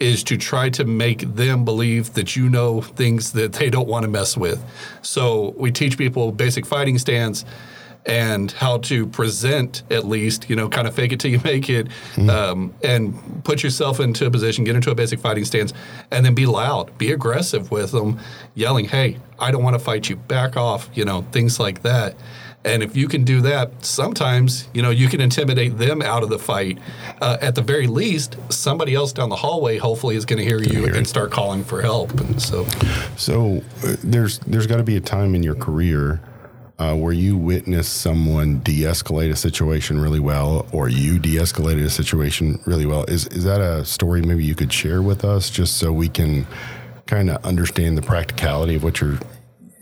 is 0.00 0.24
to 0.24 0.36
try 0.36 0.70
to 0.70 0.84
make 0.84 1.20
them 1.34 1.64
believe 1.64 2.14
that 2.14 2.34
you 2.34 2.48
know 2.48 2.80
things 2.80 3.32
that 3.32 3.52
they 3.52 3.68
don't 3.68 3.86
want 3.86 4.02
to 4.02 4.08
mess 4.08 4.36
with. 4.36 4.64
So 5.02 5.54
we 5.58 5.70
teach 5.70 5.98
people 5.98 6.32
basic 6.32 6.64
fighting 6.64 6.98
stance 6.98 7.44
and 8.06 8.50
how 8.52 8.78
to 8.78 9.06
present 9.06 9.82
at 9.90 10.06
least, 10.06 10.48
you 10.48 10.56
know, 10.56 10.70
kind 10.70 10.88
of 10.88 10.94
fake 10.94 11.12
it 11.12 11.20
till 11.20 11.30
you 11.30 11.40
make 11.44 11.68
it, 11.68 11.86
mm-hmm. 12.14 12.30
um, 12.30 12.74
and 12.82 13.44
put 13.44 13.62
yourself 13.62 14.00
into 14.00 14.26
a 14.26 14.30
position, 14.30 14.64
get 14.64 14.74
into 14.74 14.90
a 14.90 14.94
basic 14.94 15.20
fighting 15.20 15.44
stance, 15.44 15.72
and 16.10 16.24
then 16.24 16.34
be 16.34 16.46
loud, 16.46 16.96
be 16.96 17.12
aggressive 17.12 17.70
with 17.70 17.92
them, 17.92 18.18
yelling, 18.54 18.86
"Hey, 18.86 19.18
I 19.38 19.50
don't 19.50 19.62
want 19.62 19.74
to 19.74 19.78
fight 19.78 20.08
you, 20.08 20.16
back 20.16 20.56
off," 20.56 20.88
you 20.94 21.04
know, 21.04 21.22
things 21.30 21.60
like 21.60 21.82
that. 21.82 22.16
And 22.62 22.82
if 22.82 22.94
you 22.94 23.08
can 23.08 23.24
do 23.24 23.40
that, 23.40 23.84
sometimes 23.84 24.68
you 24.74 24.82
know 24.82 24.90
you 24.90 25.08
can 25.08 25.20
intimidate 25.20 25.78
them 25.78 26.02
out 26.02 26.22
of 26.22 26.28
the 26.28 26.38
fight. 26.38 26.78
Uh, 27.20 27.38
at 27.40 27.54
the 27.54 27.62
very 27.62 27.86
least, 27.86 28.36
somebody 28.50 28.94
else 28.94 29.12
down 29.12 29.30
the 29.30 29.36
hallway 29.36 29.78
hopefully 29.78 30.14
is 30.14 30.26
going 30.26 30.38
to 30.38 30.44
hear 30.44 30.62
you 30.62 30.84
and 30.86 31.06
start 31.06 31.30
calling 31.30 31.64
for 31.64 31.80
help. 31.80 32.10
And 32.20 32.40
so, 32.40 32.66
so 33.16 33.62
uh, 33.82 33.96
there's 34.04 34.40
there's 34.40 34.66
got 34.66 34.76
to 34.76 34.82
be 34.82 34.96
a 34.96 35.00
time 35.00 35.34
in 35.34 35.42
your 35.42 35.54
career 35.54 36.20
uh, 36.78 36.94
where 36.94 37.12
you 37.12 37.36
witness 37.36 37.88
someone 37.88 38.58
de-escalate 38.60 39.30
a 39.30 39.36
situation 39.36 39.98
really 39.98 40.20
well, 40.20 40.66
or 40.72 40.88
you 40.88 41.18
de-escalated 41.18 41.84
a 41.84 41.90
situation 41.90 42.60
really 42.66 42.86
well. 42.86 43.04
Is 43.04 43.26
is 43.28 43.44
that 43.44 43.62
a 43.62 43.86
story 43.86 44.20
maybe 44.20 44.44
you 44.44 44.54
could 44.54 44.72
share 44.72 45.00
with 45.00 45.24
us, 45.24 45.48
just 45.48 45.78
so 45.78 45.92
we 45.92 46.08
can 46.08 46.46
kind 47.06 47.30
of 47.30 47.42
understand 47.44 47.96
the 47.96 48.02
practicality 48.02 48.76
of 48.76 48.84
what 48.84 49.00
you're 49.00 49.18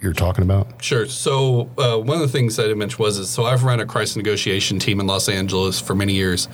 you're 0.00 0.12
talking 0.12 0.43
about? 0.43 0.83
Sure. 0.83 1.07
So 1.07 1.71
uh, 1.76 1.99
one 1.99 2.17
of 2.17 2.23
the 2.23 2.28
things 2.28 2.57
that 2.57 2.71
I 2.71 2.75
mentioned 2.75 3.00
was 3.00 3.19
is 3.19 3.28
so 3.28 3.45
I've 3.45 3.64
run 3.64 3.81
a 3.81 3.87
crisis 3.87 4.17
negotiation 4.17 4.78
team 4.78 5.00
in 5.00 5.07
Los 5.07 5.28
Angeles 5.28 5.81
for 5.81 5.95
many 5.95 6.14
years, 6.14 6.49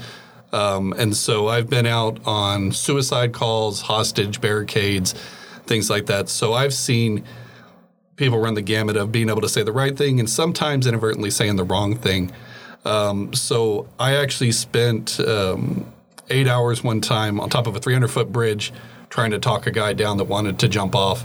um, 0.52 0.92
and 0.96 1.16
so 1.16 1.48
I've 1.48 1.68
been 1.68 1.86
out 1.86 2.20
on 2.26 2.72
suicide 2.72 3.32
calls, 3.32 3.82
hostage 3.82 4.40
barricades, 4.40 5.12
things 5.66 5.90
like 5.90 6.06
that. 6.06 6.28
So 6.28 6.52
I've 6.52 6.74
seen 6.74 7.24
people 8.16 8.38
run 8.38 8.54
the 8.54 8.62
gamut 8.62 8.96
of 8.96 9.10
being 9.10 9.28
able 9.28 9.40
to 9.40 9.48
say 9.48 9.62
the 9.62 9.72
right 9.72 9.96
thing 9.96 10.20
and 10.20 10.30
sometimes 10.30 10.86
inadvertently 10.86 11.30
saying 11.30 11.56
the 11.56 11.64
wrong 11.64 11.96
thing. 11.96 12.30
Um, 12.84 13.32
so 13.32 13.88
I 13.98 14.14
actually 14.16 14.52
spent 14.52 15.18
um, 15.20 15.92
eight 16.30 16.46
hours 16.46 16.84
one 16.84 17.00
time 17.00 17.40
on 17.40 17.50
top 17.50 17.66
of 17.66 17.74
a 17.74 17.80
300 17.80 18.08
foot 18.08 18.30
bridge 18.30 18.72
trying 19.10 19.30
to 19.30 19.38
talk 19.38 19.66
a 19.66 19.70
guy 19.70 19.92
down 19.92 20.18
that 20.18 20.24
wanted 20.24 20.58
to 20.60 20.68
jump 20.68 20.94
off. 20.94 21.24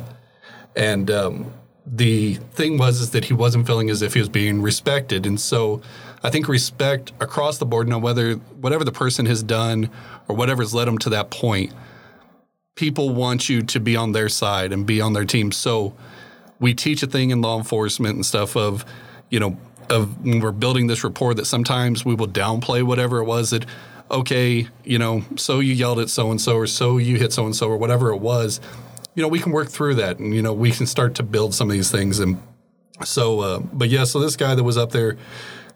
And 0.75 1.11
um, 1.11 1.53
the 1.91 2.36
thing 2.53 2.77
was 2.77 3.01
is 3.01 3.12
that 3.12 3.25
he 3.25 3.34
wasn't 3.34 3.65
feeling 3.65 3.89
as 3.89 4.01
if 4.01 4.13
he 4.13 4.19
was 4.19 4.29
being 4.29 4.62
respected. 4.62 5.25
And 5.25 5.39
so 5.39 5.81
I 6.24 6.29
think 6.29 6.48
respect 6.48 7.12
across 7.19 7.58
the 7.58 7.65
board, 7.65 7.88
no 7.88 7.98
whether 7.98 8.36
whatever 8.36 8.84
the 8.84 8.91
person 8.91 9.25
has 9.25 9.41
done 9.41 9.89
or 10.27 10.36
whatever's 10.36 10.74
led 10.74 10.88
them 10.88 10.98
to 11.00 11.10
that 11.10 11.31
point, 11.31 11.74
people 12.75 13.13
want 13.13 13.50
you 13.50 13.62
to 13.63 13.79
be 13.79 13.96
on 13.96 14.12
their 14.12 14.29
side 14.29 14.72
and 14.72 14.86
be 14.86 15.01
on 15.01 15.13
their 15.13 15.25
team. 15.25 15.51
So 15.51 15.96
we 16.60 16.74
teach 16.74 17.01
a 17.01 17.08
thing 17.08 17.31
in 17.31 17.41
law 17.41 17.58
enforcement 17.58 18.15
and 18.15 18.25
stuff 18.25 18.55
of, 18.55 18.86
you 19.29 19.39
know, 19.39 19.58
of 19.89 20.24
when 20.24 20.39
we're 20.39 20.51
building 20.51 20.88
this 20.88 21.03
rapport 21.03 21.34
that 21.34 21.46
sometimes 21.46 22.05
we 22.05 22.13
will 22.13 22.27
downplay 22.27 22.84
whatever 22.84 23.19
it 23.19 23.25
was 23.25 23.50
that, 23.50 23.65
okay, 24.12 24.67
you 24.84 25.00
know, 25.00 25.24
so 25.36 25.60
you 25.60 25.74
yelled 25.74 26.00
at 26.00 26.10
so 26.10 26.29
and 26.29 26.39
so 26.39 26.55
or 26.55 26.67
so 26.67 26.98
you 26.98 27.17
hit 27.17 27.34
so 27.34 27.46
and 27.46 27.55
so 27.55 27.67
or 27.67 27.77
whatever 27.77 28.12
it 28.12 28.17
was, 28.17 28.62
you 29.19 29.23
know, 29.23 29.27
we 29.27 29.39
can 29.39 29.51
work 29.51 29.67
through 29.67 29.95
that 29.95 30.17
and 30.17 30.33
you 30.33 30.41
know 30.41 30.53
we 30.53 30.71
can 30.71 30.85
start 30.85 31.15
to 31.15 31.23
build 31.23 31.53
some 31.53 31.69
of 31.69 31.73
these 31.73 31.91
things 31.91 32.19
and 32.19 32.41
so, 33.03 33.41
uh, 33.41 33.59
but 33.59 33.89
yeah, 33.89 34.05
so 34.05 34.17
this 34.19 34.38
guy 34.38 34.55
that 34.55 34.63
was 34.63 34.77
up 34.77 34.91
there, 34.91 35.17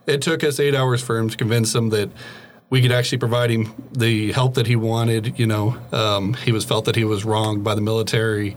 it 0.07 0.21
took 0.21 0.45
us 0.45 0.61
eight 0.61 0.73
hours 0.73 1.01
for 1.01 1.17
him 1.17 1.29
to 1.29 1.35
convince 1.35 1.75
him 1.75 1.89
that 1.89 2.09
we 2.69 2.81
could 2.81 2.93
actually 2.93 3.17
provide 3.17 3.49
him 3.49 3.73
the 3.91 4.31
help 4.31 4.53
that 4.53 4.65
he 4.67 4.77
wanted. 4.77 5.37
You 5.37 5.47
know, 5.47 5.77
um, 5.91 6.35
he 6.35 6.53
was 6.53 6.63
felt 6.63 6.85
that 6.85 6.95
he 6.95 7.03
was 7.03 7.25
wronged 7.25 7.65
by 7.65 7.75
the 7.75 7.81
military 7.81 8.55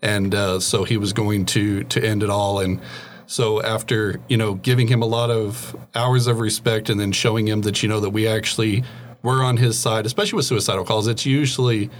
and 0.00 0.34
uh, 0.34 0.58
so 0.58 0.84
he 0.84 0.96
was 0.96 1.12
going 1.12 1.44
to 1.46 1.84
to 1.84 2.02
end 2.02 2.22
it 2.22 2.30
all. 2.30 2.60
And 2.60 2.80
so 3.26 3.62
after 3.62 4.20
you 4.28 4.38
know 4.38 4.54
giving 4.54 4.88
him 4.88 5.02
a 5.02 5.06
lot 5.06 5.30
of 5.30 5.76
hours 5.94 6.28
of 6.28 6.40
respect 6.40 6.88
and 6.88 6.98
then 6.98 7.12
showing 7.12 7.46
him 7.46 7.60
that 7.62 7.82
you 7.82 7.90
know 7.90 8.00
that 8.00 8.10
we 8.10 8.26
actually 8.26 8.84
were 9.22 9.42
on 9.42 9.58
his 9.58 9.78
side, 9.78 10.06
especially 10.06 10.38
with 10.38 10.46
suicidal 10.46 10.86
calls, 10.86 11.08
it's 11.08 11.26
usually 11.26 11.90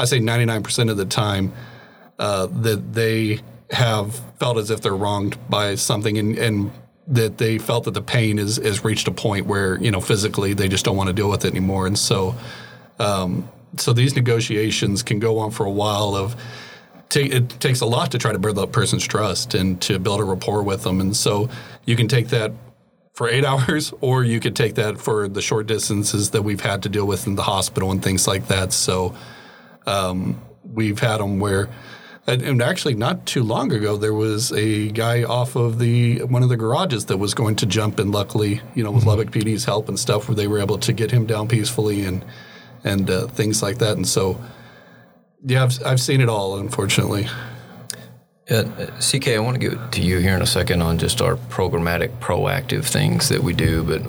I 0.00 0.04
say 0.04 0.18
99% 0.18 0.90
of 0.90 0.96
the 0.96 1.04
time 1.04 1.52
uh, 2.18 2.46
that 2.46 2.92
they 2.92 3.40
have 3.70 4.14
felt 4.38 4.58
as 4.58 4.70
if 4.70 4.80
they're 4.80 4.96
wronged 4.96 5.38
by 5.48 5.76
something 5.76 6.18
and, 6.18 6.36
and 6.38 6.72
that 7.06 7.38
they 7.38 7.58
felt 7.58 7.84
that 7.84 7.94
the 7.94 8.02
pain 8.02 8.38
is 8.38 8.58
is 8.58 8.84
reached 8.84 9.06
a 9.08 9.12
point 9.12 9.46
where 9.46 9.78
you 9.78 9.90
know 9.90 10.00
physically 10.00 10.54
they 10.54 10.68
just 10.68 10.84
don't 10.84 10.96
want 10.96 11.06
to 11.08 11.12
deal 11.12 11.30
with 11.30 11.44
it 11.44 11.50
anymore 11.50 11.86
and 11.86 11.98
so 11.98 12.34
um, 12.98 13.48
so 13.76 13.92
these 13.92 14.16
negotiations 14.16 15.02
can 15.02 15.18
go 15.18 15.38
on 15.38 15.50
for 15.50 15.64
a 15.66 15.70
while 15.70 16.14
of 16.14 16.36
it 17.16 17.60
takes 17.60 17.80
a 17.80 17.86
lot 17.86 18.12
to 18.12 18.18
try 18.18 18.32
to 18.32 18.38
build 18.38 18.56
that 18.56 18.72
person's 18.72 19.06
trust 19.06 19.54
and 19.54 19.80
to 19.82 19.98
build 19.98 20.20
a 20.20 20.24
rapport 20.24 20.62
with 20.62 20.82
them. 20.84 21.00
And 21.00 21.16
so 21.16 21.48
you 21.84 21.96
can 21.96 22.08
take 22.08 22.28
that 22.28 22.52
for 23.14 23.28
eight 23.28 23.44
hours, 23.50 23.92
or 24.00 24.24
you 24.24 24.40
could 24.40 24.56
take 24.56 24.74
that 24.76 25.00
for 25.00 25.28
the 25.28 25.42
short 25.42 25.66
distances 25.66 26.30
that 26.30 26.42
we've 26.42 26.60
had 26.60 26.82
to 26.84 26.88
deal 26.88 27.06
with 27.06 27.26
in 27.26 27.34
the 27.34 27.42
hospital 27.42 27.90
and 27.90 28.02
things 28.02 28.26
like 28.28 28.46
that. 28.48 28.72
So 28.72 29.14
um, 29.86 30.40
we've 30.64 30.98
had 30.98 31.18
them 31.18 31.40
where, 31.40 31.68
and 32.26 32.62
actually 32.62 32.94
not 32.94 33.26
too 33.26 33.42
long 33.42 33.72
ago, 33.72 33.96
there 33.96 34.14
was 34.14 34.52
a 34.52 34.90
guy 34.90 35.24
off 35.24 35.56
of 35.56 35.78
the 35.78 36.22
one 36.24 36.42
of 36.42 36.48
the 36.48 36.56
garages 36.56 37.06
that 37.06 37.16
was 37.16 37.34
going 37.34 37.56
to 37.56 37.66
jump, 37.66 37.98
and 37.98 38.12
luckily, 38.12 38.60
you 38.74 38.84
know, 38.84 38.90
with 38.90 39.00
mm-hmm. 39.00 39.10
Lubbock 39.10 39.30
PD's 39.30 39.64
help 39.64 39.88
and 39.88 39.98
stuff, 39.98 40.28
where 40.28 40.36
they 40.36 40.46
were 40.46 40.60
able 40.60 40.78
to 40.78 40.92
get 40.92 41.10
him 41.10 41.26
down 41.26 41.48
peacefully 41.48 42.04
and 42.04 42.24
and 42.84 43.10
uh, 43.10 43.26
things 43.28 43.62
like 43.62 43.78
that. 43.78 43.96
And 43.96 44.06
so 44.06 44.40
yeah, 45.44 45.64
I've, 45.64 45.84
I've 45.84 46.00
seen 46.00 46.20
it 46.20 46.28
all, 46.28 46.58
unfortunately. 46.58 47.26
Yeah, 48.48 48.64
CK, 48.98 49.28
I 49.28 49.38
want 49.38 49.60
to 49.60 49.70
get 49.70 49.92
to 49.92 50.02
you 50.02 50.18
here 50.18 50.34
in 50.34 50.42
a 50.42 50.46
second 50.46 50.82
on 50.82 50.98
just 50.98 51.22
our 51.22 51.36
programmatic, 51.36 52.18
proactive 52.18 52.84
things 52.84 53.28
that 53.28 53.42
we 53.42 53.52
do. 53.52 53.84
But 53.84 54.00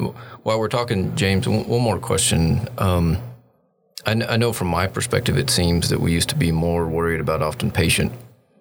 while 0.43 0.59
we're 0.59 0.67
talking, 0.67 1.15
James, 1.15 1.47
one, 1.47 1.67
one 1.67 1.81
more 1.81 1.99
question. 1.99 2.67
Um, 2.79 3.17
I, 4.05 4.11
I, 4.11 4.37
know 4.37 4.53
from 4.53 4.67
my 4.67 4.87
perspective, 4.87 5.37
it 5.37 5.49
seems 5.49 5.89
that 5.89 5.99
we 5.99 6.11
used 6.11 6.29
to 6.29 6.35
be 6.35 6.51
more 6.51 6.87
worried 6.87 7.19
about 7.19 7.41
often 7.41 7.71
patient 7.71 8.11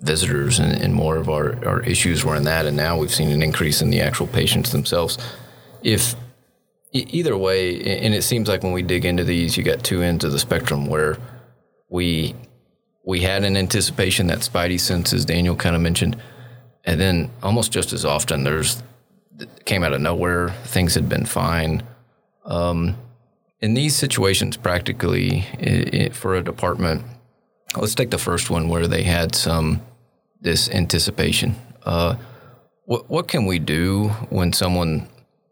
visitors 0.00 0.58
and, 0.58 0.72
and 0.72 0.94
more 0.94 1.16
of 1.16 1.28
our, 1.28 1.64
our 1.66 1.80
issues 1.82 2.24
were 2.24 2.36
in 2.36 2.44
that. 2.44 2.66
And 2.66 2.76
now 2.76 2.98
we've 2.98 3.12
seen 3.12 3.30
an 3.30 3.42
increase 3.42 3.82
in 3.82 3.90
the 3.90 4.00
actual 4.00 4.26
patients 4.26 4.72
themselves. 4.72 5.18
If 5.82 6.14
either 6.92 7.36
way, 7.36 7.80
and 7.80 8.14
it 8.14 8.22
seems 8.22 8.48
like 8.48 8.62
when 8.62 8.72
we 8.72 8.82
dig 8.82 9.04
into 9.04 9.24
these, 9.24 9.56
you 9.56 9.62
got 9.62 9.84
two 9.84 10.02
ends 10.02 10.24
of 10.24 10.32
the 10.32 10.38
spectrum 10.38 10.86
where 10.86 11.18
we 11.88 12.34
we 13.04 13.20
had 13.20 13.44
an 13.44 13.56
anticipation 13.56 14.26
that 14.26 14.40
spidey 14.40 14.78
senses 14.78 15.24
Daniel 15.24 15.56
kind 15.56 15.74
of 15.74 15.82
mentioned, 15.82 16.16
and 16.84 17.00
then 17.00 17.30
almost 17.42 17.72
just 17.72 17.92
as 17.92 18.04
often 18.04 18.44
there's 18.44 18.82
came 19.64 19.84
out 19.84 19.92
of 19.92 20.00
nowhere. 20.00 20.50
Things 20.64 20.94
had 20.94 21.08
been 21.08 21.24
fine. 21.24 21.82
Um, 22.44 22.96
in 23.60 23.74
these 23.74 23.94
situations, 23.94 24.56
practically 24.56 25.46
it, 25.58 25.94
it, 25.94 26.14
for 26.14 26.34
a 26.34 26.42
department, 26.42 27.04
let's 27.76 27.94
take 27.94 28.10
the 28.10 28.18
first 28.18 28.50
one 28.50 28.68
where 28.68 28.86
they 28.86 29.02
had 29.02 29.34
some 29.34 29.82
this 30.40 30.70
anticipation. 30.70 31.54
Uh, 31.84 32.16
what 32.84 33.08
what 33.10 33.28
can 33.28 33.46
we 33.46 33.58
do 33.58 34.08
when 34.30 34.52
someone 34.52 35.06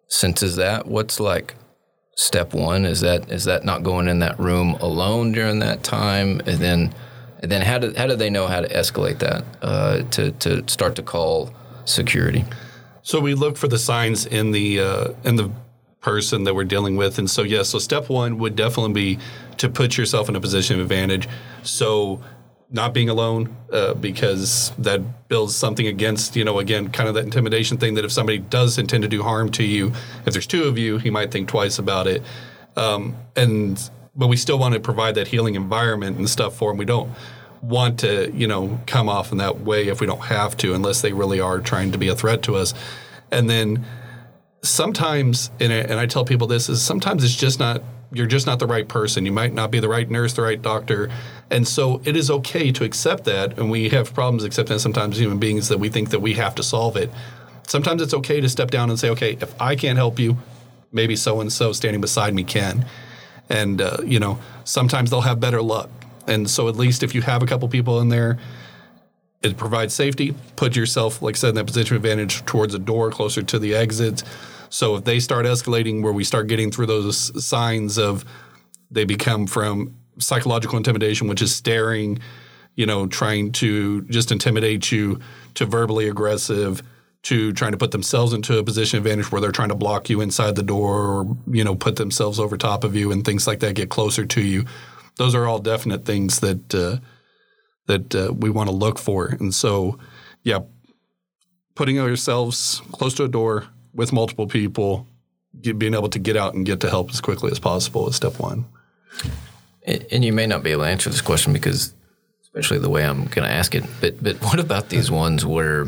senses 0.09 0.57
that? 0.57 0.87
What's 0.87 1.21
like 1.21 1.55
step 2.17 2.55
one? 2.55 2.85
Is 2.85 3.01
that 3.03 3.31
is 3.31 3.45
that 3.45 3.65
not 3.65 3.83
going 3.83 4.09
in 4.09 4.21
that 4.21 4.39
room 4.41 4.75
alone 4.81 5.33
during 5.33 5.59
that 5.59 5.83
time, 5.83 6.41
and 6.47 6.59
then 6.59 6.95
and 7.41 7.53
then 7.53 7.63
how 7.63 7.79
do 7.79 7.93
how 7.97 8.07
do 8.07 8.17
they 8.17 8.31
know 8.31 8.47
how 8.47 8.61
to 8.63 8.69
escalate 8.69 9.19
that 9.19 9.45
uh, 9.61 10.03
to 10.11 10.33
to 10.33 10.67
start 10.67 10.97
to 10.97 11.03
call 11.03 11.53
security? 11.85 12.45
So 13.03 13.21
we 13.21 13.35
look 13.35 13.57
for 13.57 13.69
the 13.69 13.79
signs 13.79 14.27
in 14.27 14.53
the 14.53 14.81
uh, 14.81 15.09
in 15.25 15.37
the 15.37 15.51
person 16.01 16.45
that 16.45 16.55
we're 16.55 16.65
dealing 16.65 16.97
with, 16.97 17.19
and 17.19 17.29
so 17.29 17.43
yes. 17.43 17.51
Yeah, 17.51 17.63
so 17.63 17.79
step 17.79 18.09
one 18.09 18.39
would 18.39 18.57
definitely 18.57 18.93
be 18.93 19.19
to 19.59 19.69
put 19.69 19.97
yourself 19.97 20.29
in 20.29 20.37
a 20.37 20.41
position 20.41 20.77
of 20.77 20.83
advantage. 20.83 21.29
So 21.63 22.23
not 22.71 22.93
being 22.93 23.09
alone 23.09 23.57
uh, 23.73 23.95
because 23.95 24.73
that 24.79 25.29
builds 25.29 25.57
something 25.57 25.87
against 25.87 26.37
you 26.37 26.45
know 26.45 26.59
again 26.59 26.91
kind 26.91 27.09
of 27.09 27.15
that 27.15 27.25
intimidation 27.25 27.79
thing 27.79 27.95
that 27.95 28.05
if 28.05 28.13
somebody 28.13 28.39
does 28.39 28.77
intend 28.77 29.03
to 29.03 29.09
do 29.09 29.23
harm 29.23 29.51
to 29.51 29.65
you 29.65 29.91
if 30.27 30.35
there's 30.35 30.47
two 30.47 30.65
of 30.65 30.77
you 30.77 30.99
he 30.99 31.09
might 31.09 31.31
think 31.31 31.49
twice 31.49 31.79
about 31.79 32.07
it 32.07 32.23
um, 32.77 33.17
and 33.35 33.91
but 34.19 34.27
we 34.27 34.37
still 34.37 34.59
want 34.59 34.75
to 34.75 34.81
provide 34.81 35.15
that 35.15 35.29
healing 35.29 35.55
environment 35.55 36.19
and 36.19 36.29
stuff 36.29 36.57
for 36.57 36.71
them. 36.71 36.77
We 36.77 36.85
don't 36.85 37.11
want 37.63 38.01
to, 38.01 38.31
you 38.33 38.49
know, 38.49 38.81
come 38.87 39.09
off 39.09 39.33
in 39.33 39.39
that 39.39 39.61
way 39.61 39.89
if 39.89 40.01
we 40.01 40.07
don't 40.07 40.25
have 40.25 40.57
to, 40.59 40.75
unless 40.75 41.01
they 41.01 41.13
really 41.13 41.41
are 41.41 41.61
trying 41.61 41.93
to 41.93 41.99
be 41.99 42.09
a 42.09 42.17
threat 42.17 42.43
to 42.43 42.57
us. 42.57 42.75
And 43.31 43.49
then 43.49 43.85
sometimes, 44.63 45.51
and 45.61 45.73
I 45.73 46.07
tell 46.07 46.25
people 46.25 46.47
this 46.47 46.69
is 46.69 46.83
sometimes 46.83 47.25
it's 47.25 47.37
just 47.37 47.59
not 47.59 47.83
you're 48.11 48.27
just 48.27 48.47
not 48.47 48.59
the 48.59 48.67
right 48.67 48.89
person. 48.89 49.27
You 49.27 49.33
might 49.33 49.53
not 49.53 49.71
be 49.71 49.81
the 49.81 49.89
right 49.89 50.09
nurse, 50.09 50.33
the 50.33 50.41
right 50.41 50.61
doctor. 50.61 51.11
And 51.51 51.69
so 51.69 52.01
it 52.07 52.17
is 52.17 52.31
okay 52.31 52.73
to 52.73 52.85
accept 52.85 53.25
that. 53.25 53.59
And 53.59 53.71
we 53.71 53.91
have 53.91 54.15
problems 54.15 54.45
accepting 54.45 54.77
that 54.77 54.81
sometimes 54.81 55.19
human 55.19 55.39
beings 55.39 55.69
that 55.69 55.79
we 55.79 55.91
think 55.91 56.09
that 56.09 56.21
we 56.21 56.33
have 56.33 56.55
to 56.55 56.63
solve 56.63 56.97
it. 56.97 57.11
Sometimes 57.67 58.01
it's 58.01 58.15
okay 58.15 58.41
to 58.41 58.49
step 58.49 58.71
down 58.71 58.89
and 58.89 58.99
say, 58.99 59.11
okay, 59.11 59.37
if 59.43 59.55
I 59.61 59.77
can't 59.77 59.99
help 59.99 60.19
you, 60.19 60.39
maybe 60.91 61.17
so 61.17 61.43
and 61.43 61.53
so 61.53 61.75
standing 61.75 62.01
beside 62.01 62.33
me 62.33 62.45
can 62.45 62.87
and 63.49 63.81
uh, 63.81 63.97
you 64.05 64.21
know 64.21 64.39
sometimes 64.65 65.11
they'll 65.11 65.23
have 65.23 65.41
better 65.41 65.63
luck. 65.63 65.91
And 66.27 66.49
so 66.49 66.69
at 66.69 66.77
least 66.77 67.03
if 67.03 67.15
you 67.15 67.23
have 67.23 67.43
a 67.43 67.47
couple 67.47 67.69
people 67.69 68.01
in 68.01 68.11
there, 68.11 68.39
it 69.43 69.57
provides 69.57 69.95
safety. 69.95 70.35
Put 70.57 70.77
yourself, 70.77 71.23
like 71.23 71.37
I 71.37 71.39
said, 71.39 71.49
in 71.51 71.55
that 71.57 71.67
position 71.67 71.97
of 71.97 72.05
advantage 72.05 72.45
towards 72.45 72.75
a 72.75 72.79
door 72.79 73.11
closer 73.11 73.43
to 73.43 73.59
the 73.59 73.75
exit. 73.75 74.23
So 74.71 74.97
if 74.97 75.05
they 75.05 75.21
start 75.21 75.47
escalating, 75.47 76.03
where 76.03 76.13
we 76.13 76.25
start 76.25 76.49
getting 76.49 76.71
through 76.71 76.87
those 76.87 77.45
signs 77.45 77.99
of 77.99 78.25
they 78.91 79.05
become 79.05 79.47
from 79.47 79.95
psychological 80.19 80.77
intimidation, 80.77 81.29
which 81.29 81.43
is 81.43 81.55
staring, 81.55 82.19
you 82.75 82.87
know, 82.87 83.07
trying 83.07 83.53
to 83.53 84.03
just 84.03 84.33
intimidate 84.33 84.91
you, 84.91 85.21
to 85.55 85.67
verbally 85.67 86.09
aggressive 86.09 86.83
to 87.21 87.53
trying 87.53 87.73
to 87.73 87.79
put 87.79 87.91
themselves 87.91 88.33
into 88.33 88.59
a 88.59 88.65
position 88.65 88.99
of 88.99 89.05
advantage 89.05 89.33
where 89.33 89.41
they're 89.41 89.53
trying 89.53 89.69
to 89.69 89.75
block 89.75 90.09
you 90.09 90.21
inside 90.21 90.55
the 90.55 90.63
door 90.63 91.03
or 91.03 91.37
you 91.49 91.65
know 91.65 91.75
put 91.75 91.97
themselves 91.97 92.39
over 92.39 92.57
top 92.57 92.85
of 92.85 92.95
you 92.95 93.11
and 93.11 93.25
things 93.25 93.47
like 93.47 93.59
that 93.61 93.75
get 93.75 93.89
closer 93.91 94.25
to 94.25 94.41
you 94.41 94.65
those 95.17 95.35
are 95.35 95.47
all 95.47 95.59
definite 95.59 96.05
things 96.05 96.41
that 96.41 96.75
uh, 96.75 96.97
that 97.89 98.15
uh, 98.15 98.33
we 98.33 98.49
want 98.49 98.69
to 98.69 98.75
look 98.75 98.99
for 98.99 99.27
and 99.41 99.53
so 99.53 99.99
yeah 100.45 100.61
putting 101.79 102.01
ourselves 102.01 102.83
close 102.91 103.15
to 103.15 103.23
a 103.23 103.29
door 103.29 103.69
with 103.95 104.13
multiple 104.13 104.49
people, 104.49 105.07
get, 105.63 105.79
being 105.79 105.95
able 105.95 106.09
to 106.09 106.19
get 106.19 106.37
out 106.37 106.53
and 106.53 106.67
get 106.67 106.81
to 106.81 106.91
help 106.91 107.09
as 107.09 107.21
quickly 107.21 107.53
as 107.53 107.61
possible 107.61 108.09
is 108.09 108.17
step 108.17 108.41
one. 108.41 108.65
And 110.11 110.25
you 110.25 110.33
may 110.33 110.45
not 110.45 110.65
be 110.65 110.73
able 110.73 110.83
to 110.83 110.89
answer 110.89 111.09
this 111.09 111.21
question 111.21 111.53
because, 111.53 111.95
especially 112.43 112.79
the 112.79 112.91
way 112.91 113.05
I'm 113.05 113.27
going 113.27 113.49
to 113.49 113.51
ask 113.51 113.77
it, 113.77 113.85
but 114.01 114.21
but 114.21 114.37
what 114.43 114.59
about 114.59 114.89
these 114.89 115.09
ones 115.09 115.47
where, 115.47 115.87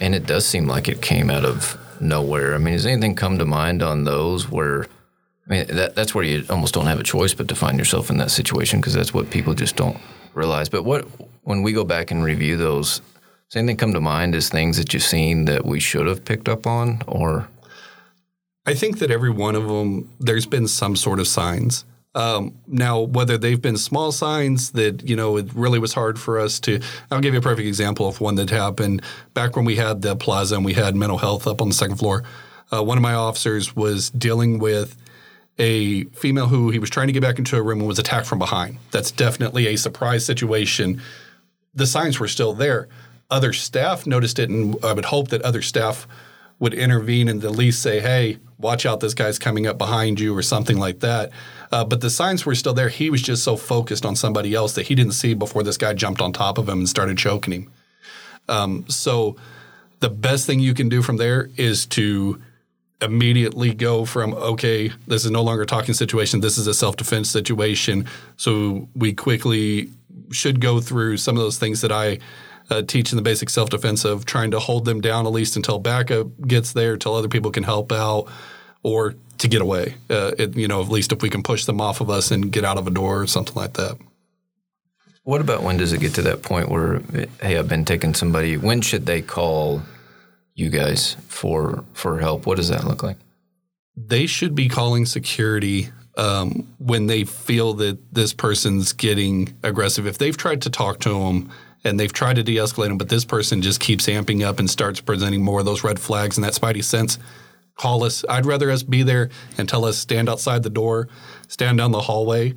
and 0.00 0.14
it 0.14 0.26
does 0.26 0.46
seem 0.46 0.66
like 0.66 0.88
it 0.88 1.02
came 1.02 1.28
out 1.28 1.44
of 1.44 1.78
nowhere. 2.00 2.54
I 2.54 2.58
mean, 2.58 2.72
does 2.72 2.86
anything 2.86 3.14
come 3.14 3.36
to 3.38 3.44
mind 3.44 3.82
on 3.82 4.04
those 4.04 4.50
where? 4.50 4.86
I 5.46 5.50
mean, 5.50 5.66
that, 5.76 5.94
that's 5.94 6.14
where 6.14 6.24
you 6.24 6.44
almost 6.48 6.72
don't 6.72 6.86
have 6.86 6.98
a 6.98 7.04
choice 7.04 7.34
but 7.34 7.48
to 7.48 7.54
find 7.54 7.78
yourself 7.78 8.08
in 8.08 8.16
that 8.16 8.30
situation 8.30 8.80
because 8.80 8.94
that's 8.94 9.12
what 9.12 9.30
people 9.30 9.52
just 9.52 9.76
don't 9.76 9.98
realize. 10.36 10.68
But 10.68 10.84
what 10.84 11.06
when 11.42 11.62
we 11.62 11.72
go 11.72 11.84
back 11.84 12.10
and 12.10 12.22
review 12.22 12.56
those, 12.56 13.00
does 13.48 13.56
anything 13.56 13.76
come 13.76 13.92
to 13.92 14.00
mind 14.00 14.34
as 14.34 14.48
things 14.48 14.76
that 14.76 14.92
you've 14.92 15.02
seen 15.02 15.46
that 15.46 15.64
we 15.64 15.80
should 15.80 16.06
have 16.06 16.24
picked 16.24 16.48
up 16.48 16.66
on, 16.66 17.02
or 17.06 17.48
I 18.66 18.74
think 18.74 18.98
that 18.98 19.10
every 19.10 19.30
one 19.30 19.54
of 19.54 19.68
them, 19.68 20.10
there's 20.18 20.46
been 20.46 20.66
some 20.66 20.96
sort 20.96 21.20
of 21.20 21.28
signs. 21.28 21.84
Um, 22.16 22.54
now, 22.66 23.00
whether 23.00 23.36
they've 23.36 23.60
been 23.60 23.76
small 23.76 24.10
signs 24.10 24.72
that, 24.72 25.06
you 25.06 25.14
know, 25.14 25.36
it 25.36 25.52
really 25.54 25.78
was 25.78 25.92
hard 25.92 26.18
for 26.18 26.40
us 26.40 26.58
to. 26.60 26.80
I'll 27.10 27.20
give 27.20 27.34
you 27.34 27.40
a 27.40 27.42
perfect 27.42 27.68
example 27.68 28.08
of 28.08 28.20
one 28.20 28.36
that 28.36 28.48
happened 28.48 29.02
back 29.34 29.54
when 29.54 29.66
we 29.66 29.76
had 29.76 30.00
the 30.00 30.16
plaza 30.16 30.56
and 30.56 30.64
we 30.64 30.72
had 30.72 30.96
mental 30.96 31.18
health 31.18 31.46
up 31.46 31.60
on 31.60 31.68
the 31.68 31.74
second 31.74 31.96
floor. 31.96 32.24
Uh, 32.72 32.82
one 32.82 32.96
of 32.96 33.02
my 33.02 33.12
officers 33.12 33.76
was 33.76 34.10
dealing 34.10 34.58
with 34.58 34.96
a 35.58 36.04
female 36.04 36.46
who 36.46 36.70
he 36.70 36.78
was 36.78 36.90
trying 36.90 37.06
to 37.06 37.12
get 37.12 37.22
back 37.22 37.38
into 37.38 37.56
a 37.56 37.62
room 37.62 37.78
and 37.78 37.88
was 37.88 37.98
attacked 37.98 38.26
from 38.26 38.38
behind. 38.38 38.78
That's 38.90 39.10
definitely 39.10 39.66
a 39.68 39.76
surprise 39.76 40.24
situation. 40.24 41.00
The 41.74 41.86
signs 41.86 42.20
were 42.20 42.28
still 42.28 42.52
there. 42.52 42.88
Other 43.30 43.52
staff 43.52 44.06
noticed 44.06 44.38
it, 44.38 44.50
and 44.50 44.76
I 44.84 44.92
would 44.92 45.06
hope 45.06 45.28
that 45.28 45.42
other 45.42 45.62
staff 45.62 46.06
would 46.58 46.74
intervene 46.74 47.28
and 47.28 47.42
at 47.44 47.50
least 47.50 47.82
say, 47.82 48.00
hey, 48.00 48.38
watch 48.58 48.86
out, 48.86 49.00
this 49.00 49.14
guy's 49.14 49.38
coming 49.38 49.66
up 49.66 49.76
behind 49.76 50.18
you 50.18 50.34
or 50.34 50.42
something 50.42 50.78
like 50.78 51.00
that. 51.00 51.30
Uh, 51.70 51.84
but 51.84 52.00
the 52.00 52.08
signs 52.08 52.46
were 52.46 52.54
still 52.54 52.72
there. 52.72 52.88
He 52.88 53.10
was 53.10 53.20
just 53.20 53.44
so 53.44 53.56
focused 53.56 54.06
on 54.06 54.16
somebody 54.16 54.54
else 54.54 54.74
that 54.74 54.86
he 54.86 54.94
didn't 54.94 55.12
see 55.12 55.34
before 55.34 55.62
this 55.62 55.76
guy 55.76 55.92
jumped 55.92 56.20
on 56.20 56.32
top 56.32 56.56
of 56.56 56.68
him 56.68 56.78
and 56.78 56.88
started 56.88 57.18
choking 57.18 57.52
him. 57.52 57.72
Um, 58.48 58.84
so 58.88 59.36
the 60.00 60.08
best 60.08 60.46
thing 60.46 60.60
you 60.60 60.72
can 60.72 60.88
do 60.88 61.02
from 61.02 61.16
there 61.16 61.50
is 61.56 61.84
to 61.86 62.40
immediately 63.02 63.74
go 63.74 64.04
from 64.04 64.32
okay 64.34 64.90
this 65.06 65.24
is 65.24 65.30
no 65.30 65.42
longer 65.42 65.62
a 65.62 65.66
talking 65.66 65.92
situation 65.92 66.40
this 66.40 66.56
is 66.56 66.66
a 66.66 66.72
self-defense 66.72 67.28
situation 67.28 68.06
so 68.36 68.88
we 68.94 69.12
quickly 69.12 69.90
should 70.30 70.60
go 70.60 70.80
through 70.80 71.16
some 71.16 71.36
of 71.36 71.42
those 71.42 71.58
things 71.58 71.82
that 71.82 71.92
i 71.92 72.18
uh, 72.70 72.82
teach 72.82 73.12
in 73.12 73.16
the 73.16 73.22
basic 73.22 73.50
self-defense 73.50 74.04
of 74.04 74.24
trying 74.24 74.50
to 74.50 74.58
hold 74.58 74.86
them 74.86 75.00
down 75.00 75.26
at 75.26 75.32
least 75.32 75.56
until 75.56 75.78
backup 75.78 76.26
gets 76.46 76.72
there 76.72 76.94
until 76.94 77.14
other 77.14 77.28
people 77.28 77.50
can 77.50 77.62
help 77.62 77.92
out 77.92 78.26
or 78.82 79.14
to 79.36 79.46
get 79.46 79.60
away 79.60 79.94
uh, 80.08 80.32
it, 80.38 80.56
you 80.56 80.66
know 80.66 80.80
at 80.80 80.88
least 80.88 81.12
if 81.12 81.20
we 81.20 81.28
can 81.28 81.42
push 81.42 81.66
them 81.66 81.82
off 81.82 82.00
of 82.00 82.08
us 82.08 82.30
and 82.30 82.50
get 82.50 82.64
out 82.64 82.78
of 82.78 82.86
a 82.86 82.90
door 82.90 83.20
or 83.20 83.26
something 83.26 83.54
like 83.54 83.74
that 83.74 83.98
what 85.26 85.40
about 85.40 85.64
when 85.64 85.76
does 85.76 85.92
it 85.92 86.00
get 86.00 86.14
to 86.14 86.22
that 86.22 86.42
point 86.42 86.68
where 86.68 87.02
hey 87.42 87.58
I've 87.58 87.66
been 87.66 87.84
taking 87.84 88.14
somebody? 88.14 88.56
When 88.56 88.80
should 88.80 89.06
they 89.06 89.22
call 89.22 89.82
you 90.56 90.70
guys 90.70 91.16
for 91.28 91.84
for 91.92 92.18
help? 92.18 92.46
What 92.46 92.56
does 92.56 92.68
that 92.70 92.84
look 92.84 93.04
like? 93.04 93.18
they 93.96 94.26
should 94.26 94.54
be 94.54 94.68
calling 94.68 95.06
security 95.06 95.88
um, 96.16 96.66
when 96.78 97.06
they 97.06 97.24
feel 97.24 97.74
that 97.74 97.98
this 98.14 98.32
person's 98.32 98.92
getting 98.92 99.54
aggressive. 99.62 100.06
If 100.06 100.18
they've 100.18 100.36
tried 100.36 100.62
to 100.62 100.70
talk 100.70 101.00
to 101.00 101.10
them 101.10 101.50
and 101.84 101.98
they've 101.98 102.12
tried 102.12 102.36
to 102.36 102.42
de-escalate 102.42 102.88
them, 102.88 102.98
but 102.98 103.08
this 103.08 103.24
person 103.24 103.62
just 103.62 103.80
keeps 103.80 104.06
amping 104.06 104.44
up 104.44 104.58
and 104.58 104.68
starts 104.68 105.00
presenting 105.00 105.42
more 105.42 105.60
of 105.60 105.66
those 105.66 105.82
red 105.82 105.98
flags 105.98 106.36
and 106.36 106.44
that 106.44 106.52
spidey 106.52 106.84
sense, 106.84 107.18
call 107.74 108.04
us. 108.04 108.24
I'd 108.28 108.46
rather 108.46 108.70
us 108.70 108.82
be 108.82 109.02
there 109.02 109.30
and 109.58 109.68
tell 109.68 109.84
us 109.84 109.98
stand 109.98 110.28
outside 110.28 110.62
the 110.62 110.70
door, 110.70 111.08
stand 111.48 111.78
down 111.78 111.92
the 111.92 112.00
hallway, 112.00 112.54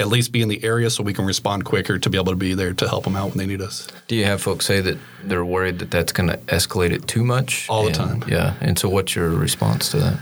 at 0.00 0.08
least 0.08 0.32
be 0.32 0.40
in 0.42 0.48
the 0.48 0.64
area 0.64 0.88
so 0.90 1.02
we 1.04 1.12
can 1.12 1.24
respond 1.26 1.64
quicker 1.64 1.98
to 1.98 2.10
be 2.10 2.16
able 2.18 2.32
to 2.32 2.36
be 2.36 2.54
there 2.54 2.72
to 2.72 2.88
help 2.88 3.04
them 3.04 3.14
out 3.14 3.28
when 3.28 3.38
they 3.38 3.46
need 3.46 3.60
us. 3.60 3.86
Do 4.08 4.16
you 4.16 4.24
have 4.24 4.40
folks 4.42 4.64
say 4.66 4.80
that 4.80 4.98
they're 5.22 5.44
worried 5.44 5.78
that 5.80 5.90
that's 5.90 6.10
going 6.10 6.30
to 6.30 6.38
escalate 6.46 6.90
it 6.90 7.06
too 7.06 7.22
much? 7.22 7.68
All 7.68 7.82
the 7.82 7.88
And- 7.88 7.96
time. 7.96 8.24
Yeah. 8.26 8.54
And 8.60 8.78
so, 8.78 8.88
what's 8.88 9.14
your 9.14 9.28
response 9.30 9.90
to 9.90 9.98
that? 9.98 10.18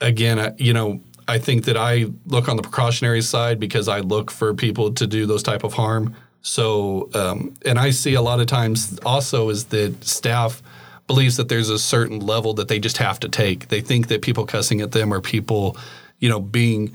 again, 0.00 0.40
I, 0.40 0.52
you 0.58 0.72
know, 0.72 1.00
I 1.28 1.38
think 1.38 1.66
that 1.66 1.76
I 1.76 2.06
look 2.26 2.48
on 2.48 2.56
the 2.56 2.62
precautionary 2.62 3.22
side 3.22 3.60
because 3.60 3.86
I 3.86 4.00
look 4.00 4.32
for 4.32 4.52
people 4.52 4.92
to 4.94 5.06
do 5.06 5.26
those 5.26 5.44
type 5.44 5.62
of 5.62 5.74
harm. 5.74 6.16
So, 6.40 7.08
um, 7.14 7.54
and 7.64 7.78
I 7.78 7.90
see 7.90 8.14
a 8.14 8.20
lot 8.22 8.40
of 8.40 8.48
times 8.48 8.98
also 9.06 9.48
is 9.48 9.66
that 9.66 10.02
staff 10.04 10.60
believes 11.06 11.36
that 11.36 11.48
there's 11.48 11.70
a 11.70 11.78
certain 11.78 12.18
level 12.18 12.52
that 12.54 12.66
they 12.66 12.80
just 12.80 12.96
have 12.96 13.20
to 13.20 13.28
take. 13.28 13.68
They 13.68 13.80
think 13.80 14.08
that 14.08 14.22
people 14.22 14.44
cussing 14.44 14.80
at 14.80 14.90
them 14.90 15.14
or 15.14 15.20
people, 15.20 15.76
you 16.18 16.28
know, 16.28 16.40
being 16.40 16.92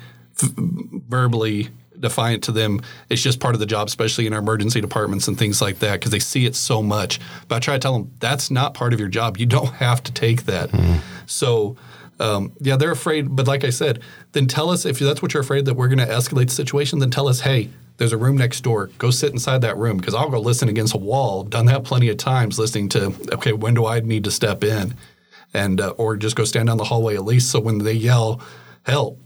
verbally 1.08 1.70
defiant 2.00 2.44
to 2.46 2.52
them. 2.52 2.82
It's 3.10 3.22
just 3.22 3.40
part 3.40 3.54
of 3.54 3.60
the 3.60 3.66
job 3.66 3.88
especially 3.88 4.28
in 4.28 4.34
our 4.34 4.40
emergency 4.40 4.82
departments 4.82 5.28
and 5.28 5.38
things 5.38 5.62
like 5.62 5.80
that 5.80 5.94
because 5.94 6.12
they 6.12 6.20
see 6.20 6.46
it 6.46 6.56
so 6.56 6.82
much. 6.82 7.20
But 7.48 7.56
i 7.56 7.60
try 7.60 7.74
to 7.76 7.80
tell 7.80 7.94
them 7.94 8.12
that's 8.20 8.52
not 8.52 8.74
part 8.74 8.94
of 8.94 9.00
your 9.00 9.10
job. 9.10 9.38
You 9.38 9.46
don't 9.46 9.74
have 9.74 10.04
to 10.04 10.12
take 10.12 10.46
that. 10.46 10.70
So 11.26 11.78
um, 12.20 12.52
yeah 12.60 12.78
they're 12.78 12.90
afraid 12.90 13.36
but 13.36 13.46
like 13.46 13.64
i 13.64 13.70
said 13.70 14.02
then 14.32 14.48
tell 14.48 14.72
us 14.72 14.88
if 14.88 14.98
that's 14.98 15.22
what 15.22 15.36
you're 15.36 15.44
afraid 15.44 15.66
that 15.66 15.76
we're 15.76 15.88
going 15.88 16.00
to 16.00 16.08
escalate 16.08 16.48
the 16.48 16.56
situation 16.56 16.98
then 16.98 17.12
tell 17.12 17.28
us 17.28 17.42
hey 17.42 17.70
there's 17.98 18.14
a 18.14 18.18
room 18.18 18.38
next 18.38 18.62
door. 18.62 18.92
Go 19.00 19.10
sit 19.12 19.32
inside 19.34 19.62
that 19.62 19.78
room 19.78 19.98
because 19.98 20.14
i'll 20.14 20.30
go 20.30 20.40
listen 20.40 20.70
against 20.70 20.94
a 20.94 20.98
wall. 20.98 21.44
Done 21.44 21.66
that 21.66 21.84
plenty 21.84 22.10
of 22.10 22.18
times 22.18 22.60
listening 22.60 22.90
to 22.90 23.14
okay 23.34 23.54
when 23.54 23.74
do 23.74 23.86
i 23.86 24.00
need 24.00 24.24
to 24.24 24.32
step 24.32 24.64
in? 24.64 24.94
And 25.54 25.82
uh, 25.82 25.90
or 25.92 26.18
just 26.18 26.36
go 26.36 26.46
stand 26.46 26.68
down 26.68 26.78
the 26.78 26.84
hallway 26.84 27.16
at 27.16 27.26
least 27.26 27.52
so 27.52 27.60
when 27.60 27.80
they 27.80 27.94
yell 27.94 28.42
help 28.84 29.20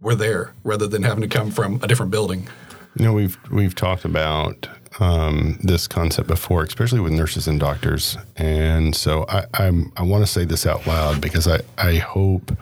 we're 0.00 0.14
there 0.14 0.54
rather 0.64 0.86
than 0.86 1.02
having 1.02 1.22
to 1.22 1.28
come 1.28 1.50
from 1.50 1.80
a 1.82 1.86
different 1.86 2.10
building. 2.10 2.48
You 2.96 3.04
know, 3.04 3.12
we've 3.12 3.38
we've 3.50 3.74
talked 3.74 4.04
about 4.04 4.68
um, 4.98 5.58
this 5.62 5.86
concept 5.86 6.28
before, 6.28 6.64
especially 6.64 7.00
with 7.00 7.12
nurses 7.12 7.46
and 7.46 7.60
doctors, 7.60 8.16
and 8.36 8.94
so 8.94 9.24
I, 9.28 9.44
I'm 9.54 9.92
I 9.96 10.02
want 10.02 10.24
to 10.24 10.30
say 10.30 10.44
this 10.44 10.66
out 10.66 10.86
loud 10.86 11.20
because 11.20 11.46
I 11.46 11.60
I 11.78 11.96
hope 11.96 12.56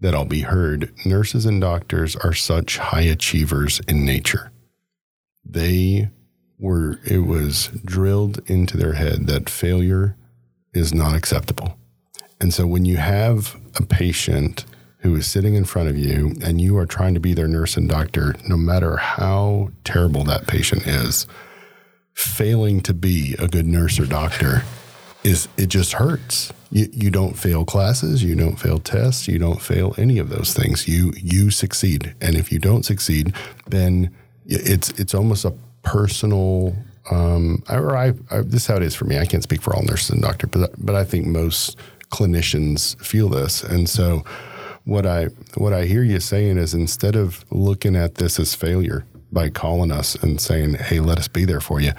that 0.00 0.14
I'll 0.14 0.24
be 0.24 0.42
heard. 0.42 0.92
Nurses 1.04 1.46
and 1.46 1.60
doctors 1.60 2.16
are 2.16 2.32
such 2.32 2.78
high 2.78 3.02
achievers 3.02 3.80
in 3.88 4.04
nature. 4.04 4.52
They 5.44 6.10
were 6.58 7.00
it 7.04 7.26
was 7.26 7.68
drilled 7.84 8.40
into 8.46 8.76
their 8.76 8.92
head 8.92 9.26
that 9.26 9.50
failure 9.50 10.16
is 10.72 10.94
not 10.94 11.16
acceptable. 11.16 11.76
And 12.40 12.54
so 12.54 12.66
when 12.66 12.84
you 12.84 12.96
have 12.98 13.56
a 13.76 13.82
patient 13.82 14.64
who 15.00 15.16
is 15.16 15.26
sitting 15.26 15.54
in 15.54 15.64
front 15.64 15.88
of 15.88 15.96
you 15.96 16.34
and 16.42 16.60
you 16.60 16.76
are 16.76 16.86
trying 16.86 17.14
to 17.14 17.20
be 17.20 17.34
their 17.34 17.48
nurse 17.48 17.76
and 17.76 17.88
doctor, 17.88 18.34
no 18.46 18.56
matter 18.56 18.96
how 18.96 19.70
terrible 19.84 20.24
that 20.24 20.46
patient 20.46 20.86
is, 20.86 21.26
failing 22.14 22.80
to 22.82 22.92
be 22.92 23.34
a 23.38 23.48
good 23.48 23.66
nurse 23.66 23.98
or 23.98 24.06
doctor 24.06 24.62
is 25.22 25.48
it 25.56 25.66
just 25.66 25.94
hurts. 25.94 26.52
You 26.70 26.88
you 26.92 27.10
don't 27.10 27.36
fail 27.36 27.64
classes, 27.64 28.22
you 28.22 28.34
don't 28.34 28.56
fail 28.56 28.78
tests, 28.78 29.28
you 29.28 29.38
don't 29.38 29.60
fail 29.60 29.94
any 29.98 30.18
of 30.18 30.30
those 30.30 30.54
things. 30.54 30.88
You 30.88 31.12
you 31.16 31.50
succeed. 31.50 32.14
And 32.20 32.36
if 32.36 32.52
you 32.52 32.58
don't 32.58 32.84
succeed, 32.84 33.34
then 33.66 34.14
it's 34.46 34.90
it's 34.90 35.14
almost 35.14 35.44
a 35.44 35.52
personal 35.82 36.74
um, 37.10 37.62
or 37.68 37.96
I, 37.96 38.12
I, 38.30 38.42
this 38.42 38.62
is 38.62 38.66
how 38.66 38.76
it 38.76 38.82
is 38.82 38.94
for 38.94 39.04
me. 39.04 39.18
I 39.18 39.24
can't 39.26 39.42
speak 39.42 39.62
for 39.62 39.74
all 39.74 39.82
nurses 39.82 40.10
and 40.10 40.22
doctors, 40.22 40.50
but 40.50 40.72
but 40.78 40.94
I 40.94 41.04
think 41.04 41.26
most 41.26 41.76
clinicians 42.10 42.98
feel 43.04 43.28
this, 43.28 43.62
and 43.62 43.88
so 43.88 44.24
what 44.84 45.06
I 45.06 45.26
what 45.56 45.72
I 45.72 45.84
hear 45.84 46.02
you 46.02 46.20
saying 46.20 46.58
is 46.58 46.74
instead 46.74 47.16
of 47.16 47.44
looking 47.50 47.96
at 47.96 48.16
this 48.16 48.38
as 48.38 48.54
failure 48.54 49.04
by 49.32 49.48
calling 49.48 49.92
us 49.92 50.14
and 50.16 50.40
saying, 50.40 50.74
"Hey, 50.74 51.00
let 51.00 51.18
us 51.18 51.28
be 51.28 51.44
there 51.44 51.60
for 51.60 51.80
you," 51.80 51.92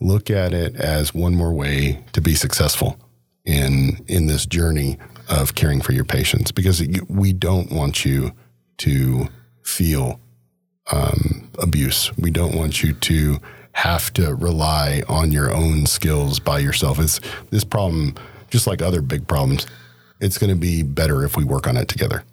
look 0.00 0.30
at 0.30 0.52
it 0.52 0.74
as 0.76 1.14
one 1.14 1.34
more 1.34 1.52
way 1.52 2.02
to 2.12 2.20
be 2.20 2.34
successful 2.34 2.98
in 3.44 4.04
in 4.08 4.26
this 4.26 4.46
journey 4.46 4.98
of 5.28 5.54
caring 5.54 5.80
for 5.80 5.92
your 5.92 6.04
patients 6.04 6.52
because 6.52 6.82
we 7.08 7.32
don't 7.32 7.70
want 7.70 8.04
you 8.04 8.32
to 8.78 9.28
feel 9.62 10.20
um, 10.92 11.48
abuse. 11.58 12.14
We 12.18 12.30
don't 12.30 12.54
want 12.54 12.82
you 12.82 12.92
to 12.92 13.38
have 13.72 14.12
to 14.14 14.34
rely 14.34 15.02
on 15.08 15.32
your 15.32 15.52
own 15.52 15.86
skills 15.86 16.38
by 16.38 16.58
yourself. 16.58 16.98
It's 17.00 17.20
this 17.50 17.64
problem, 17.64 18.14
just 18.50 18.66
like 18.66 18.82
other 18.82 19.00
big 19.02 19.26
problems, 19.26 19.66
it's 20.20 20.38
going 20.38 20.50
to 20.50 20.56
be 20.56 20.82
better 20.82 21.24
if 21.24 21.36
we 21.36 21.44
work 21.44 21.66
on 21.66 21.76
it 21.76 21.88
together. 21.88 22.24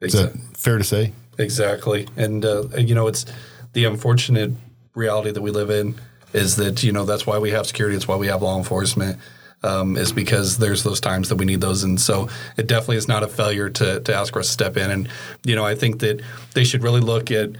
Is 0.00 0.14
that 0.14 0.34
fair 0.56 0.78
to 0.78 0.84
say? 0.84 1.12
Exactly. 1.38 2.08
And, 2.16 2.44
uh, 2.44 2.68
you 2.76 2.94
know, 2.94 3.06
it's 3.06 3.26
the 3.72 3.84
unfortunate 3.84 4.52
reality 4.94 5.30
that 5.30 5.42
we 5.42 5.50
live 5.50 5.70
in 5.70 5.94
is 6.32 6.56
that, 6.56 6.82
you 6.82 6.92
know, 6.92 7.04
that's 7.04 7.26
why 7.26 7.38
we 7.38 7.50
have 7.50 7.66
security. 7.66 7.96
It's 7.96 8.08
why 8.08 8.16
we 8.16 8.28
have 8.28 8.42
law 8.42 8.56
enforcement. 8.56 9.18
Um, 9.62 9.98
is 9.98 10.10
because 10.10 10.56
there's 10.56 10.84
those 10.84 11.00
times 11.00 11.28
that 11.28 11.36
we 11.36 11.44
need 11.44 11.60
those, 11.60 11.82
and 11.82 12.00
so 12.00 12.30
it 12.56 12.66
definitely 12.66 12.96
is 12.96 13.08
not 13.08 13.22
a 13.22 13.28
failure 13.28 13.68
to 13.68 14.00
to 14.00 14.14
ask 14.14 14.32
for 14.32 14.38
us 14.38 14.46
to 14.46 14.52
step 14.52 14.78
in. 14.78 14.90
And 14.90 15.06
you 15.44 15.54
know, 15.54 15.66
I 15.66 15.74
think 15.74 16.00
that 16.00 16.22
they 16.54 16.64
should 16.64 16.82
really 16.82 17.02
look 17.02 17.30
at 17.30 17.50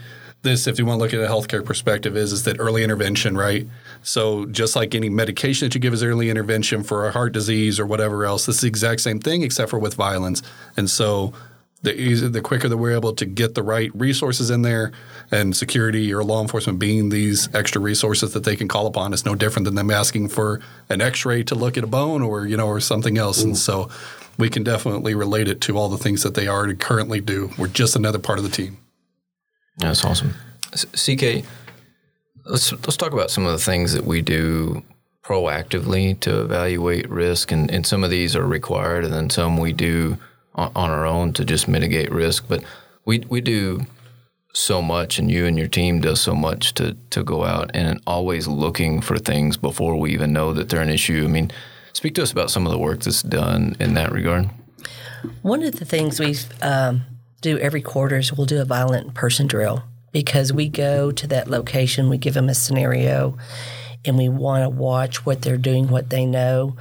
this 0.41 0.67
if 0.67 0.79
you 0.79 0.87
want 0.87 0.99
to 0.99 1.03
look 1.03 1.13
at 1.13 1.21
a 1.21 1.31
healthcare 1.31 1.63
perspective. 1.63 2.17
Is 2.17 2.33
is 2.33 2.45
that 2.45 2.57
early 2.59 2.85
intervention, 2.85 3.37
right? 3.37 3.69
So 4.03 4.47
just 4.47 4.77
like 4.77 4.95
any 4.95 5.09
medication 5.09 5.67
that 5.67 5.75
you 5.75 5.81
give 5.81 5.93
as 5.93 6.03
early 6.03 6.31
intervention 6.31 6.83
for 6.83 7.07
a 7.07 7.13
heart 7.13 7.33
disease 7.33 7.79
or 7.79 7.87
whatever 7.87 8.25
else, 8.25 8.49
it's 8.49 8.63
the 8.63 8.69
exact 8.69 9.01
same 9.01 9.21
thing 9.21 9.43
except 9.43 9.71
for 9.71 9.79
with 9.79 9.95
violence. 9.95 10.43
And 10.77 10.89
so 10.89 11.35
the 11.83 11.99
easier, 11.99 12.29
the 12.29 12.41
quicker 12.41 12.69
that 12.69 12.77
we're 12.77 12.95
able 12.95 13.15
to 13.15 13.25
get 13.25 13.55
the 13.55 13.63
right 13.63 13.91
resources 13.95 14.51
in 14.51 14.63
there, 14.63 14.93
and 15.31 15.57
security 15.57 16.13
or 16.13 16.23
law 16.23 16.43
enforcement 16.43 16.79
being 16.79 17.09
these 17.09 17.53
extra 17.55 17.81
resources 17.81 18.33
that 18.35 18.45
they 18.45 18.57
can 18.57 18.69
call 18.69 18.87
upon, 18.87 19.13
it's 19.13 19.25
no 19.25 19.35
different 19.35 19.65
than 19.65 19.77
them 19.77 19.91
asking 19.91 20.29
for 20.29 20.61
an 20.89 21.01
X-ray 21.01 21.43
to 21.45 21.55
look 21.55 21.79
at 21.79 21.85
a 21.85 21.87
bone 21.87 22.23
or 22.23 22.47
you 22.47 22.57
know 22.57 22.67
or 22.67 22.81
something 22.81 23.17
else. 23.17 23.43
And 23.43 23.55
mm. 23.55 23.57
so 23.57 23.89
we 24.39 24.51
can 24.51 24.63
definitely 24.63 25.15
relate 25.15 25.49
it 25.49 25.61
to 25.63 25.77
all 25.77 25.89
the 25.89 25.99
things 25.99 26.23
that 26.23 26.35
they 26.35 26.49
already 26.49 26.75
currently 26.75 27.21
do. 27.21 27.51
We're 27.57 27.69
just 27.69 27.97
another 27.97 28.19
part 28.19 28.39
of 28.39 28.45
the 28.45 28.51
team. 28.51 28.79
That's 29.79 30.05
awesome. 30.05 30.35
CK, 30.73 31.45
let's 32.45 32.73
let's 32.73 32.97
talk 32.97 33.13
about 33.13 33.31
some 33.31 33.47
of 33.47 33.53
the 33.53 33.65
things 33.65 33.93
that 33.93 34.05
we 34.05 34.23
do 34.23 34.83
proactively 35.23 36.19
to 36.21 36.41
evaluate 36.43 37.09
risk, 37.09 37.53
and, 37.53 37.71
and 37.71 37.87
some 37.87 38.03
of 38.03 38.11
these 38.11 38.35
are 38.35 38.47
required, 38.47 39.05
and 39.05 39.15
then 39.15 39.31
some 39.31 39.57
we 39.59 39.73
do 39.73 40.19
on, 40.55 40.73
on 40.75 40.91
our 40.91 41.07
own 41.07 41.33
to 41.35 41.45
just 41.45 41.69
mitigate 41.69 42.11
risk. 42.11 42.47
But 42.49 42.65
we 43.05 43.21
we 43.29 43.41
do 43.41 43.87
so 44.53 44.83
much, 44.83 45.19
and 45.19 45.31
you 45.31 45.47
and 45.47 45.59
your 45.59 45.69
team 45.69 46.01
does 46.01 46.21
so 46.21 46.35
much 46.35 46.75
to 46.75 46.97
to 47.11 47.23
go 47.23 47.45
out 47.45 47.71
and 47.75 48.01
always 48.07 48.49
looking 48.49 49.01
for 49.01 49.19
things 49.19 49.57
before 49.57 49.97
we 49.97 50.13
even 50.13 50.33
know 50.33 50.53
that 50.53 50.69
they're 50.69 50.83
an 50.83 50.91
issue. 50.91 51.25
I 51.25 51.29
mean, 51.29 51.51
speak 51.93 52.15
to 52.17 52.23
us 52.23 52.33
about 52.33 52.51
some 52.51 52.67
of 52.67 52.73
the 52.73 52.79
work 52.79 53.01
that's 53.01 53.23
done 53.23 53.77
in 53.79 53.95
that 53.95 54.13
regard. 54.13 54.51
One 55.43 55.63
of 55.63 55.77
the 55.77 55.85
things 55.85 56.19
we 56.19 56.37
um, 56.63 57.03
do 57.43 57.59
every 57.59 57.83
quarter 57.83 58.17
is 58.17 58.33
we'll 58.33 58.47
do 58.47 58.61
a 58.61 58.65
violent 58.65 59.15
person 59.15 59.47
drill 59.47 59.85
because 60.13 60.53
we 60.53 60.69
go 60.69 61.11
to 61.13 61.27
that 61.29 61.49
location, 61.49 62.09
we 62.09 62.19
give 62.19 62.35
them 62.35 62.49
a 62.49 62.55
scenario, 62.55 63.37
and 64.05 64.17
we 64.17 64.29
want 64.29 64.65
to 64.65 64.69
watch 64.69 65.27
what 65.27 65.43
they're 65.43 65.57
doing, 65.57 65.89
what 65.89 66.11
they 66.11 66.27
know. 66.27 66.77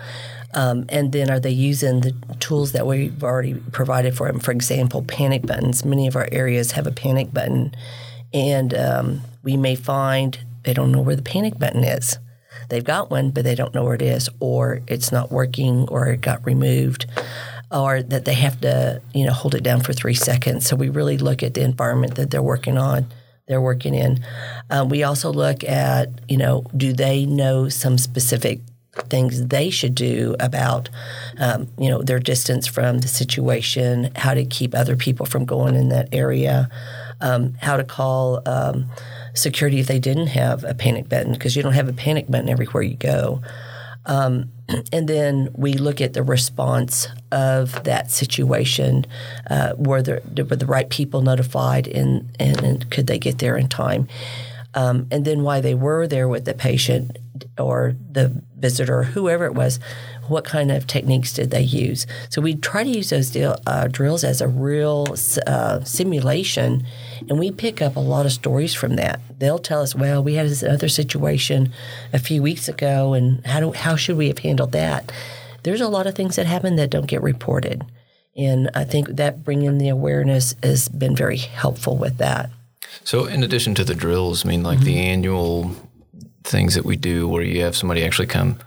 Um, 0.53 0.85
and 0.89 1.11
then 1.11 1.29
are 1.29 1.39
they 1.39 1.51
using 1.51 2.01
the 2.01 2.15
tools 2.39 2.71
that 2.71 2.87
we've 2.87 3.23
already 3.23 3.55
provided 3.71 4.15
for 4.15 4.27
them? 4.27 4.39
For 4.39 4.51
example, 4.51 5.03
panic 5.03 5.45
buttons. 5.45 5.85
Many 5.85 6.07
of 6.07 6.15
our 6.15 6.27
areas 6.31 6.71
have 6.71 6.87
a 6.87 6.91
panic 6.91 7.31
button, 7.31 7.75
and 8.33 8.73
um, 8.73 9.21
we 9.43 9.57
may 9.57 9.75
find 9.75 10.39
they 10.63 10.73
don't 10.73 10.91
know 10.91 11.01
where 11.01 11.15
the 11.15 11.21
panic 11.21 11.59
button 11.59 11.83
is. 11.83 12.17
They've 12.69 12.83
got 12.83 13.11
one, 13.11 13.31
but 13.31 13.43
they 13.43 13.55
don't 13.55 13.73
know 13.73 13.83
where 13.83 13.95
it 13.95 14.01
is, 14.01 14.29
or 14.39 14.81
it's 14.87 15.11
not 15.11 15.31
working, 15.31 15.87
or 15.89 16.07
it 16.07 16.21
got 16.21 16.45
removed, 16.45 17.05
or 17.71 18.01
that 18.01 18.25
they 18.25 18.33
have 18.33 18.59
to, 18.61 19.01
you 19.13 19.25
know, 19.25 19.33
hold 19.33 19.55
it 19.55 19.63
down 19.63 19.81
for 19.81 19.93
three 19.93 20.13
seconds. 20.13 20.65
So 20.65 20.75
we 20.75 20.89
really 20.89 21.17
look 21.17 21.43
at 21.43 21.53
the 21.53 21.61
environment 21.61 22.15
that 22.15 22.31
they're 22.31 22.41
working 22.41 22.77
on 22.77 23.07
they're 23.49 23.59
working 23.59 23.95
in. 23.95 24.23
Um, 24.69 24.87
we 24.87 25.03
also 25.03 25.33
look 25.33 25.63
at, 25.63 26.07
you 26.29 26.37
know, 26.37 26.63
do 26.77 26.93
they 26.93 27.25
know 27.25 27.67
some 27.67 27.97
specific 27.97 28.61
things 29.09 29.47
they 29.47 29.69
should 29.69 29.95
do 29.95 30.35
about, 30.39 30.89
um, 31.39 31.67
you 31.77 31.89
know, 31.89 32.01
their 32.01 32.19
distance 32.19 32.67
from 32.67 32.99
the 32.99 33.07
situation, 33.07 34.11
how 34.15 34.35
to 34.35 34.45
keep 34.45 34.75
other 34.75 34.95
people 34.95 35.25
from 35.25 35.45
going 35.45 35.75
in 35.75 35.89
that 35.89 36.09
area, 36.13 36.69
um, 37.21 37.55
how 37.61 37.75
to 37.75 37.83
call 37.83 38.41
um, 38.47 38.85
security 39.33 39.79
if 39.79 39.87
they 39.87 39.99
didn't 39.99 40.27
have 40.27 40.63
a 40.63 40.75
panic 40.75 41.09
button 41.09 41.33
because 41.33 41.55
you 41.55 41.63
don't 41.63 41.73
have 41.73 41.89
a 41.89 41.93
panic 41.93 42.29
button 42.29 42.49
everywhere 42.49 42.83
you 42.83 42.95
go. 42.95 43.41
Um, 44.05 44.51
and 44.91 45.07
then 45.07 45.49
we 45.53 45.73
look 45.73 46.01
at 46.01 46.13
the 46.13 46.23
response 46.23 47.07
of 47.31 47.83
that 47.83 48.11
situation. 48.11 49.05
Uh, 49.49 49.73
were, 49.77 50.01
there, 50.01 50.21
were 50.37 50.55
the 50.55 50.65
right 50.65 50.89
people 50.89 51.21
notified, 51.21 51.87
and, 51.87 52.35
and, 52.39 52.63
and 52.63 52.91
could 52.91 53.07
they 53.07 53.19
get 53.19 53.39
there 53.39 53.57
in 53.57 53.67
time? 53.67 54.07
Um, 54.75 55.07
and 55.11 55.25
then 55.25 55.41
why 55.41 55.61
they 55.61 55.73
were 55.73 56.05
there 56.07 56.27
with 56.27 56.45
the 56.45 56.53
patient 56.53 57.17
or 57.57 57.95
the 58.11 58.41
visitor, 58.57 59.03
whoever 59.03 59.45
it 59.45 59.55
was, 59.55 59.79
what 60.29 60.45
kind 60.45 60.71
of 60.71 60.87
techniques 60.87 61.33
did 61.33 61.51
they 61.51 61.61
use? 61.61 62.05
So 62.29 62.41
we 62.41 62.55
try 62.55 62.83
to 62.83 62.89
use 62.89 63.09
those 63.09 63.29
deal, 63.29 63.55
uh, 63.65 63.87
drills 63.87 64.23
as 64.23 64.41
a 64.41 64.47
real 64.47 65.15
uh, 65.47 65.83
simulation, 65.83 66.85
and 67.27 67.39
we 67.39 67.51
pick 67.51 67.81
up 67.81 67.95
a 67.95 67.99
lot 67.99 68.25
of 68.25 68.31
stories 68.31 68.73
from 68.73 68.95
that. 68.95 69.19
They'll 69.37 69.59
tell 69.59 69.81
us, 69.81 69.95
"Well, 69.95 70.23
we 70.23 70.35
had 70.35 70.47
this 70.47 70.63
other 70.63 70.89
situation 70.89 71.71
a 72.13 72.19
few 72.19 72.41
weeks 72.41 72.67
ago, 72.67 73.13
and 73.13 73.45
how 73.45 73.59
do 73.59 73.71
how 73.71 73.95
should 73.95 74.17
we 74.17 74.27
have 74.27 74.39
handled 74.39 74.71
that?" 74.73 75.11
There's 75.63 75.81
a 75.81 75.89
lot 75.89 76.07
of 76.07 76.15
things 76.15 76.35
that 76.35 76.45
happen 76.45 76.75
that 76.77 76.89
don't 76.89 77.07
get 77.07 77.21
reported, 77.21 77.83
and 78.35 78.69
I 78.73 78.83
think 78.83 79.07
that 79.09 79.43
bringing 79.43 79.77
the 79.77 79.89
awareness 79.89 80.55
has 80.63 80.87
been 80.89 81.15
very 81.15 81.37
helpful 81.37 81.97
with 81.97 82.17
that. 82.17 82.49
So, 83.03 83.25
in 83.25 83.43
addition 83.43 83.75
to 83.75 83.83
the 83.83 83.95
drills, 83.95 84.45
I 84.45 84.49
mean, 84.49 84.63
like 84.63 84.77
mm-hmm. 84.77 84.85
the 84.85 84.99
annual 84.99 85.75
things 86.43 86.75
that 86.75 86.85
we 86.85 86.95
do 86.95 87.27
where 87.27 87.43
you 87.43 87.61
have 87.63 87.75
somebody 87.75 88.03
actually 88.03 88.27
come 88.27 88.57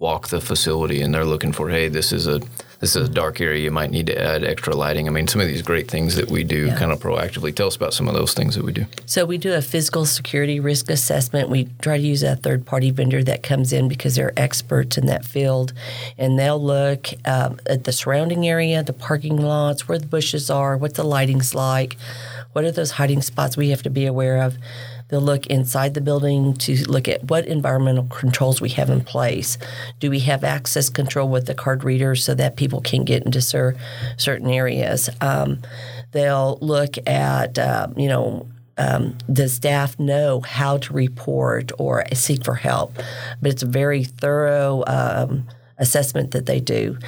walk 0.00 0.28
the 0.28 0.40
facility 0.40 1.02
and 1.02 1.14
they're 1.14 1.26
looking 1.26 1.52
for, 1.52 1.68
hey, 1.68 1.88
this 1.88 2.10
is 2.10 2.26
a 2.26 2.40
this 2.80 2.96
is 2.96 3.08
a 3.08 3.12
dark 3.12 3.42
area. 3.42 3.62
You 3.62 3.70
might 3.70 3.90
need 3.90 4.06
to 4.06 4.18
add 4.18 4.42
extra 4.42 4.74
lighting. 4.74 5.06
I 5.06 5.10
mean, 5.10 5.28
some 5.28 5.42
of 5.42 5.46
these 5.46 5.60
great 5.60 5.90
things 5.90 6.16
that 6.16 6.30
we 6.30 6.42
do 6.44 6.68
yeah. 6.68 6.78
kind 6.78 6.90
of 6.90 6.98
proactively. 6.98 7.54
Tell 7.54 7.66
us 7.66 7.76
about 7.76 7.92
some 7.92 8.08
of 8.08 8.14
those 8.14 8.32
things 8.32 8.54
that 8.54 8.64
we 8.64 8.72
do. 8.72 8.86
So 9.04 9.26
we 9.26 9.36
do 9.36 9.52
a 9.52 9.60
physical 9.60 10.06
security 10.06 10.58
risk 10.60 10.88
assessment. 10.88 11.50
We 11.50 11.68
try 11.82 11.98
to 11.98 12.02
use 12.02 12.22
a 12.22 12.36
third 12.36 12.64
party 12.64 12.90
vendor 12.90 13.22
that 13.22 13.42
comes 13.42 13.74
in 13.74 13.86
because 13.86 14.14
they're 14.14 14.32
experts 14.34 14.96
in 14.96 15.04
that 15.06 15.26
field, 15.26 15.74
and 16.16 16.38
they'll 16.38 16.62
look 16.62 17.08
um, 17.26 17.60
at 17.66 17.84
the 17.84 17.92
surrounding 17.92 18.48
area, 18.48 18.82
the 18.82 18.94
parking 18.94 19.36
lots, 19.36 19.86
where 19.86 19.98
the 19.98 20.06
bushes 20.06 20.48
are, 20.48 20.74
what 20.78 20.94
the 20.94 21.04
lighting's 21.04 21.54
like, 21.54 21.98
what 22.52 22.64
are 22.64 22.72
those 22.72 22.92
hiding 22.92 23.20
spots 23.20 23.58
we 23.58 23.68
have 23.68 23.82
to 23.82 23.90
be 23.90 24.06
aware 24.06 24.42
of. 24.42 24.56
They'll 25.10 25.20
look 25.20 25.46
inside 25.46 25.94
the 25.94 26.00
building 26.00 26.54
to 26.54 26.76
look 26.88 27.08
at 27.08 27.24
what 27.24 27.46
environmental 27.46 28.04
controls 28.04 28.60
we 28.60 28.70
have 28.70 28.90
in 28.90 29.02
place. 29.02 29.58
Do 29.98 30.10
we 30.10 30.20
have 30.20 30.44
access 30.44 30.88
control 30.88 31.28
with 31.28 31.46
the 31.46 31.54
card 31.54 31.84
readers 31.84 32.24
so 32.24 32.34
that 32.34 32.56
people 32.56 32.80
can 32.80 33.04
get 33.04 33.24
into 33.24 33.40
cer- 33.40 33.76
certain 34.16 34.48
areas? 34.48 35.10
Um, 35.20 35.60
they'll 36.12 36.58
look 36.60 36.96
at, 37.08 37.58
uh, 37.58 37.88
you 37.96 38.08
know, 38.08 38.46
um, 38.78 39.18
does 39.30 39.52
staff 39.52 39.98
know 39.98 40.40
how 40.40 40.78
to 40.78 40.92
report 40.94 41.70
or 41.78 42.04
seek 42.14 42.44
for 42.44 42.54
help? 42.54 42.94
But 43.42 43.50
it's 43.50 43.62
a 43.62 43.66
very 43.66 44.04
thorough 44.04 44.84
um, 44.86 45.46
assessment 45.76 46.30
that 46.30 46.46
they 46.46 46.60
do. 46.60 46.98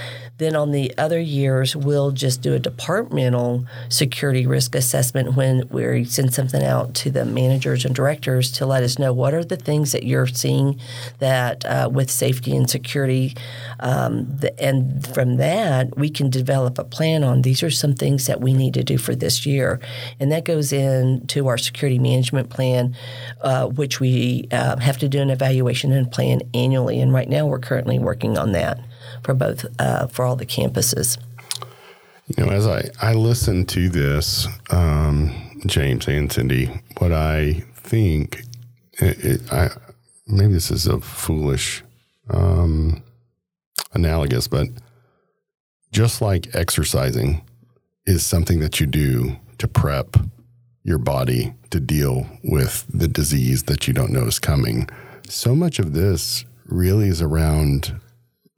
Then 0.43 0.57
on 0.57 0.73
the 0.73 0.93
other 0.99 1.21
years, 1.21 1.77
we'll 1.77 2.11
just 2.11 2.43
do 2.43 2.53
a 2.53 2.59
departmental 2.59 3.65
security 3.89 4.45
risk 4.45 4.75
assessment 4.75 5.37
when 5.37 5.69
we 5.69 6.03
send 6.03 6.35
something 6.35 6.65
out 6.65 6.95
to 6.95 7.13
the 7.13 7.25
managers 7.25 7.85
and 7.85 7.95
directors 7.95 8.51
to 8.53 8.67
let 8.67 8.83
us 8.83 8.99
know 8.99 9.13
what 9.13 9.35
are 9.35 9.45
the 9.45 9.57
things 9.57 9.93
that 9.93 10.03
you're 10.03 10.27
seeing 10.27 10.81
that 11.21 11.65
uh, 11.65 11.89
with 11.93 12.11
safety 12.11 12.57
and 12.57 12.69
security. 12.69 13.37
Um, 13.79 14.37
the, 14.37 14.61
and 14.61 15.07
from 15.07 15.37
that, 15.37 15.97
we 15.97 16.11
can 16.11 16.29
develop 16.29 16.77
a 16.77 16.83
plan 16.83 17.23
on 17.23 17.43
these 17.43 17.63
are 17.63 17.71
some 17.71 17.95
things 17.95 18.27
that 18.27 18.41
we 18.41 18.53
need 18.53 18.75
to 18.75 18.83
do 18.83 18.99
for 18.99 19.15
this 19.15 19.47
year. 19.47 19.79
And 20.19 20.33
that 20.33 20.45
goes 20.45 20.73
into 20.73 21.47
our 21.47 21.57
security 21.57 22.01
management 22.01 22.51
plan, 22.51 22.97
uh, 23.43 23.69
which 23.69 24.01
we 24.01 24.49
uh, 24.51 24.79
have 24.79 24.99
to 24.99 25.09
do 25.09 25.21
an 25.21 25.31
evaluation 25.31 25.93
and 25.93 26.11
plan 26.11 26.41
annually. 26.53 26.99
And 26.99 27.13
right 27.13 27.29
now, 27.29 27.47
we're 27.47 27.61
currently 27.61 28.01
working 28.01 28.37
on 28.37 28.51
that 28.51 28.81
for 29.23 29.35
both 29.35 29.67
uh, 29.79 30.07
for 30.09 30.25
all 30.25 30.37
the 30.37 30.47
campuses. 30.47 31.19
You 32.27 32.45
know, 32.45 32.53
as 32.53 32.67
I 32.67 32.91
I 33.01 33.15
listen 33.15 33.67
to 33.67 33.89
this, 33.89 34.47
um, 34.71 35.61
James 35.67 36.07
and 36.09 36.31
Cindi, 36.31 36.81
what 36.99 37.13
I 37.13 37.65
think, 37.75 38.43
it, 38.95 39.25
it, 39.25 39.53
I 39.53 39.71
maybe 40.27 40.53
this 40.53 40.71
is 40.71 40.87
a 40.87 41.01
foolish 41.01 41.83
um, 42.31 43.03
analogous, 43.93 44.49
but 44.49 44.69
just 45.91 46.23
like 46.23 46.55
exercising 46.55 47.43
is 48.07 48.25
something 48.25 48.61
that 48.61 48.81
you 48.81 48.87
do 48.87 49.37
to 49.59 49.69
prep 49.69 50.17
your 50.85 50.99
body 50.99 51.55
to 51.71 51.79
deal 51.79 52.27
with 52.43 52.85
the 52.93 53.09
disease 53.09 53.65
that 53.65 53.87
you 53.87 53.95
don't 53.95 54.11
know 54.11 54.27
is 54.27 54.39
coming. 54.39 54.89
So 55.29 55.55
much 55.55 55.79
of 55.79 55.93
this 55.93 56.45
really 56.67 57.09
is 57.09 57.23
around 57.23 58.01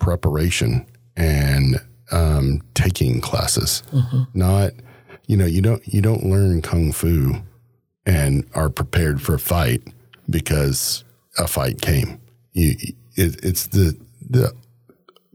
preparation 0.05 0.87
and 1.17 1.81
um, 2.13 2.61
taking 2.75 3.23
classes. 3.23 3.83
Mm-hmm. 3.91 4.25
Not, 4.35 4.73
you 5.27 5.37
know, 5.37 5.47
you 5.47 5.63
don't 5.63 5.83
you 5.89 6.03
don't 6.03 6.27
learn 6.27 6.61
kung 6.61 6.93
fu 6.93 7.37
and 8.05 8.47
are 8.55 8.69
prepared 8.69 9.23
for 9.23 9.35
a 9.35 9.39
fight 9.39 9.83
because 10.29 11.05
a 11.39 11.49
fight 11.49 11.81
came. 11.81 12.21
You, 12.53 12.77
it, 13.17 13.43
it's 13.43 13.69
the 13.69 13.97
the 14.21 14.53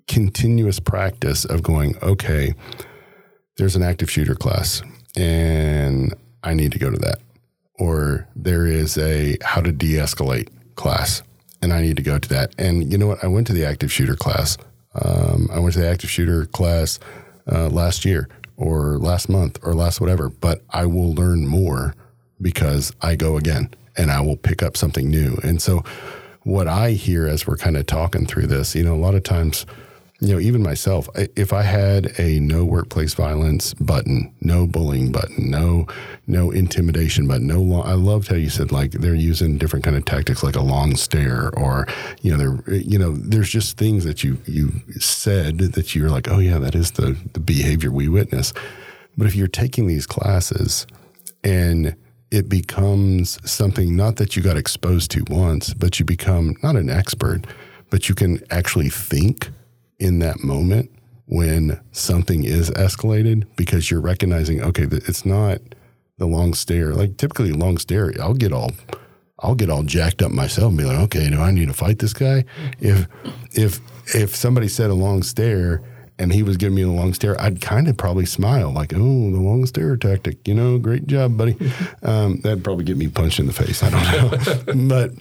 continuous 0.08 0.79
practice 0.79 1.45
of 1.45 1.63
going. 1.63 1.97
Okay, 2.03 2.53
there's 3.58 3.75
an 3.75 3.82
active 3.82 4.12
shooter 4.12 4.36
class, 4.36 4.84
and 5.15 6.13
I 6.43 6.53
need 6.53 6.71
to 6.73 6.79
go 6.79 6.91
to 6.91 6.99
that. 6.99 7.19
Or 7.79 8.27
there 8.36 8.67
is 8.67 8.99
a 8.99 9.38
how 9.41 9.62
to 9.62 9.71
de-escalate 9.71 10.49
class, 10.75 11.23
and 11.62 11.74
I 11.74 11.82
need 11.82 11.98
to 11.98 12.04
go 12.04 12.17
to 12.17 12.30
that. 12.30 12.54
And 12.58 12.91
you 12.91 12.98
know 12.98 13.08
what? 13.08 13.24
I 13.24 13.28
went 13.28 13.48
to 13.48 13.54
the 13.54 13.65
active 13.65 13.91
shooter 13.91 14.15
class. 14.15 14.58
Um, 14.95 15.50
I 15.52 15.60
went 15.60 15.74
to 15.74 15.80
the 15.80 15.89
active 15.89 16.10
shooter 16.10 16.45
class 16.45 17.00
uh, 17.52 17.69
last 17.69 18.06
year 18.06 18.28
or 18.58 18.98
last 18.98 19.30
month 19.30 19.60
or 19.63 19.74
last 19.74 20.02
whatever, 20.02 20.30
but 20.30 20.63
I 20.69 20.86
will 20.86 21.13
learn 21.13 21.48
more 21.48 21.95
because 22.41 22.93
I 23.02 23.15
go 23.15 23.38
again 23.38 23.69
and 23.98 24.12
I 24.12 24.22
will 24.22 24.38
pick 24.38 24.63
up 24.63 24.78
something 24.78 25.10
new. 25.10 25.38
And 25.43 25.62
so 25.62 25.84
what 26.43 26.67
I 26.67 26.91
hear 26.91 27.28
as 27.28 27.45
we're 27.45 27.58
kind 27.58 27.78
of 27.78 27.86
talking 27.86 28.26
through 28.26 28.48
this, 28.48 28.76
you 28.76 28.84
know, 28.84 28.95
a 28.95 28.98
lot 28.98 29.15
of 29.15 29.24
times, 29.24 29.65
you 30.21 30.34
know, 30.34 30.39
even 30.39 30.62
myself, 30.62 31.08
if 31.15 31.53
I 31.53 31.62
had 31.62 32.19
a 32.19 32.41
no 32.41 32.65
workplace 32.65 33.13
violence 33.13 33.73
button, 33.75 34.34
no 34.41 34.67
bullying 34.67 35.13
button, 35.13 35.49
no 35.49 35.88
no 36.27 36.51
intimidation 36.51 37.25
button, 37.25 37.47
no 37.47 37.62
long, 37.62 37.88
I 37.88 37.93
loved 37.93 38.27
how 38.27 38.36
you 38.36 38.49
said 38.49 38.71
like 38.71 38.91
they're 38.91 39.15
using 39.15 39.58
different 39.58 39.86
kind 39.86 39.95
of 39.95 40.03
tactics 40.03 40.43
like 40.43 40.58
a 40.58 40.62
long 40.62 40.97
stare 40.97 41.51
or 41.55 41.88
you 42.21 42.36
know 42.36 42.38
they're 42.38 42.75
you 42.75 42.99
know 42.99 43.13
there's 43.13 43.49
just 43.49 43.77
things 43.77 44.03
that 44.03 44.21
you 44.21 44.38
you 44.45 44.71
said 44.99 45.60
that 45.60 45.95
you're 45.95 46.10
like 46.10 46.29
oh 46.29 46.39
yeah 46.39 46.60
that 46.60 46.75
is 46.75 46.91
the 46.91 47.15
the 47.32 47.39
behavior 47.39 47.91
we 47.91 48.10
witness, 48.10 48.53
but 49.17 49.25
if 49.25 49.36
you're 49.36 49.47
taking 49.47 49.88
these 49.88 50.05
classes 50.05 50.86
and 51.45 51.95
it 52.29 52.49
becomes 52.49 53.39
something 53.49 53.95
not 53.95 54.17
that 54.17 54.36
you 54.36 54.43
got 54.43 54.58
exposed 54.58 55.12
to 55.12 55.23
once, 55.29 55.73
but 55.73 55.97
you 55.97 56.05
become 56.05 56.55
not 56.62 56.75
an 56.75 56.89
expert, 56.89 57.47
but 57.89 58.10
you 58.10 58.13
can 58.13 58.39
actually 58.51 58.89
think 58.89 59.49
in 59.99 60.19
that 60.19 60.43
moment 60.43 60.91
when 61.25 61.79
something 61.91 62.43
is 62.43 62.71
escalated 62.71 63.45
because 63.55 63.91
you're 63.91 64.01
recognizing, 64.01 64.62
okay, 64.62 64.88
it's 64.89 65.25
not 65.25 65.59
the 66.17 66.25
long 66.25 66.53
stare. 66.53 66.93
Like 66.93 67.17
typically, 67.17 67.51
long 67.51 67.77
stare, 67.77 68.12
I'll 68.19 68.33
get 68.33 68.51
all, 68.51 68.71
I'll 69.39 69.55
get 69.55 69.69
all 69.69 69.83
jacked 69.83 70.21
up 70.21 70.31
myself 70.31 70.69
and 70.69 70.77
be 70.77 70.85
like, 70.85 70.97
okay, 70.97 71.29
do 71.29 71.39
I 71.39 71.51
need 71.51 71.67
to 71.67 71.73
fight 71.73 71.99
this 71.99 72.13
guy? 72.13 72.45
If, 72.79 73.07
if, 73.51 73.79
if 74.15 74.35
somebody 74.35 74.67
said 74.67 74.89
a 74.89 74.95
long 74.95 75.21
stare 75.21 75.83
and 76.17 76.33
he 76.33 76.43
was 76.43 76.57
giving 76.57 76.75
me 76.75 76.81
a 76.81 76.89
long 76.89 77.13
stare, 77.13 77.39
I'd 77.39 77.62
kind 77.62 77.88
of 77.88 77.95
probably 77.95 78.25
smile 78.25 78.71
like, 78.71 78.93
"Oh, 78.93 78.97
the 79.31 79.39
long 79.39 79.65
stare 79.65 79.95
tactic, 79.95 80.45
you 80.47 80.53
know, 80.53 80.77
great 80.77 81.07
job, 81.07 81.38
buddy." 81.38 81.55
Um, 82.01 82.39
that'd 82.41 82.63
probably 82.63 82.85
get 82.85 82.97
me 82.97 83.07
punched 83.07 83.39
in 83.39 83.47
the 83.47 83.53
face. 83.53 83.83
I 83.83 83.89
don't 83.89 84.67
know, 84.67 84.88
but 84.88 85.12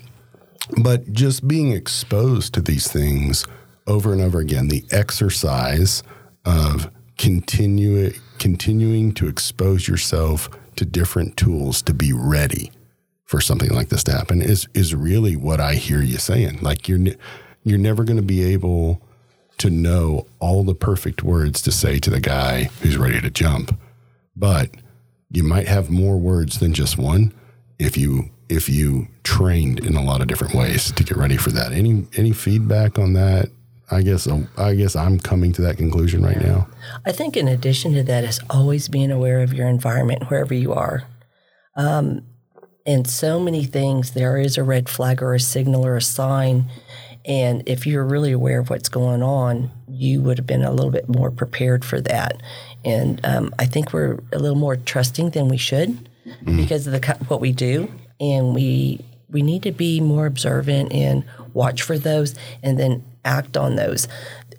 but 0.82 1.12
just 1.12 1.46
being 1.46 1.72
exposed 1.72 2.54
to 2.54 2.60
these 2.60 2.90
things 2.90 3.46
over 3.88 4.12
and 4.12 4.20
over 4.20 4.38
again, 4.38 4.68
the 4.68 4.84
exercise 4.90 6.02
of 6.44 6.90
continue 7.16 8.12
continuing 8.38 9.12
to 9.12 9.26
expose 9.26 9.88
yourself 9.88 10.48
to 10.76 10.84
different 10.84 11.36
tools 11.36 11.82
to 11.82 11.92
be 11.92 12.12
ready 12.12 12.70
for 13.24 13.40
something 13.40 13.70
like 13.70 13.88
this 13.88 14.04
to 14.04 14.12
happen 14.12 14.40
is 14.40 14.68
is 14.74 14.94
really 14.94 15.34
what 15.34 15.60
I 15.60 15.74
hear 15.74 16.00
you 16.00 16.18
saying. 16.18 16.60
Like 16.62 16.88
you're 16.88 17.00
you're 17.64 17.78
never 17.78 18.04
going 18.04 18.16
to 18.16 18.22
be 18.22 18.44
able 18.52 19.02
to 19.58 19.70
know 19.70 20.26
all 20.38 20.62
the 20.62 20.74
perfect 20.74 21.22
words 21.22 21.60
to 21.62 21.72
say 21.72 21.98
to 21.98 22.10
the 22.10 22.20
guy 22.20 22.64
who's 22.80 22.96
ready 22.96 23.20
to 23.20 23.30
jump. 23.30 23.78
But 24.36 24.70
you 25.30 25.42
might 25.42 25.66
have 25.66 25.90
more 25.90 26.16
words 26.16 26.60
than 26.60 26.72
just 26.72 26.96
one 26.96 27.34
if 27.78 27.96
you 27.96 28.30
if 28.48 28.68
you 28.68 29.08
trained 29.24 29.80
in 29.80 29.94
a 29.94 30.02
lot 30.02 30.22
of 30.22 30.26
different 30.26 30.54
ways 30.54 30.90
to 30.92 31.04
get 31.04 31.16
ready 31.16 31.36
for 31.36 31.50
that. 31.50 31.72
Any 31.72 32.06
any 32.16 32.32
feedback 32.32 32.98
on 32.98 33.12
that? 33.14 33.50
I 33.90 34.02
guess 34.02 34.28
I 34.56 34.74
guess 34.74 34.96
I'm 34.96 35.18
coming 35.18 35.52
to 35.54 35.62
that 35.62 35.76
conclusion 35.76 36.22
right 36.22 36.40
now. 36.40 36.68
I 37.06 37.12
think 37.12 37.36
in 37.36 37.48
addition 37.48 37.94
to 37.94 38.02
that 38.04 38.24
is 38.24 38.40
always 38.50 38.88
being 38.88 39.10
aware 39.10 39.40
of 39.42 39.54
your 39.54 39.68
environment 39.68 40.30
wherever 40.30 40.54
you 40.54 40.72
are. 40.74 41.04
Um, 41.74 42.22
and 42.84 43.08
so 43.08 43.38
many 43.38 43.64
things 43.64 44.12
there 44.12 44.38
is 44.38 44.58
a 44.58 44.62
red 44.62 44.88
flag 44.88 45.22
or 45.22 45.34
a 45.34 45.40
signal 45.40 45.86
or 45.86 45.96
a 45.96 46.02
sign 46.02 46.70
and 47.28 47.62
if 47.66 47.86
you're 47.86 48.04
really 48.04 48.32
aware 48.32 48.58
of 48.58 48.70
what's 48.70 48.88
going 48.88 49.22
on, 49.22 49.70
you 49.86 50.22
would 50.22 50.38
have 50.38 50.46
been 50.46 50.64
a 50.64 50.72
little 50.72 50.90
bit 50.90 51.10
more 51.10 51.30
prepared 51.30 51.84
for 51.84 52.00
that. 52.00 52.42
And 52.86 53.20
um, 53.22 53.54
I 53.58 53.66
think 53.66 53.92
we're 53.92 54.18
a 54.32 54.38
little 54.38 54.56
more 54.56 54.76
trusting 54.76 55.30
than 55.30 55.48
we 55.48 55.58
should 55.58 56.08
mm-hmm. 56.26 56.56
because 56.56 56.86
of 56.86 56.94
the 56.94 57.16
what 57.28 57.42
we 57.42 57.52
do, 57.52 57.92
and 58.18 58.54
we 58.54 59.04
we 59.30 59.42
need 59.42 59.62
to 59.64 59.72
be 59.72 60.00
more 60.00 60.26
observant 60.26 60.92
and 60.92 61.24
watch 61.52 61.82
for 61.82 61.98
those, 61.98 62.34
and 62.62 62.78
then 62.78 63.04
act 63.24 63.56
on 63.56 63.76
those. 63.76 64.08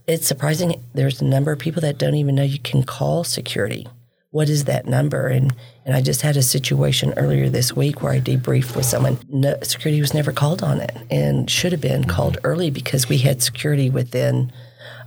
It's 0.08 0.28
surprising. 0.28 0.84
There's 0.94 1.22
a 1.22 1.26
number 1.26 1.52
of 1.52 1.60
people 1.60 1.82
that 1.82 1.98
don't 1.98 2.16
even 2.16 2.36
know 2.36 2.44
you 2.44 2.60
can 2.60 2.84
call 2.84 3.24
security 3.24 3.88
what 4.32 4.50
is 4.50 4.66
that 4.66 4.86
number? 4.86 5.28
And 5.28 5.56
and 5.86 5.96
I 5.96 6.02
just 6.02 6.22
had 6.22 6.38
a 6.38 6.44
situation 6.44 7.14
earlier 7.18 7.50
this 7.50 7.76
week 7.76 8.02
where 8.02 8.14
I 8.14 8.20
debriefed 8.20 8.76
with 8.76 8.86
someone. 8.86 9.18
No, 9.28 9.58
security 9.64 10.00
was 10.02 10.14
never 10.14 10.32
called 10.32 10.62
on 10.62 10.80
it, 10.82 10.96
and 11.10 11.50
should 11.50 11.72
have 11.72 11.82
been 11.82 12.04
called 12.04 12.38
early 12.44 12.70
because 12.70 13.10
we 13.10 13.20
had 13.20 13.42
security 13.42 13.90
within 13.90 14.52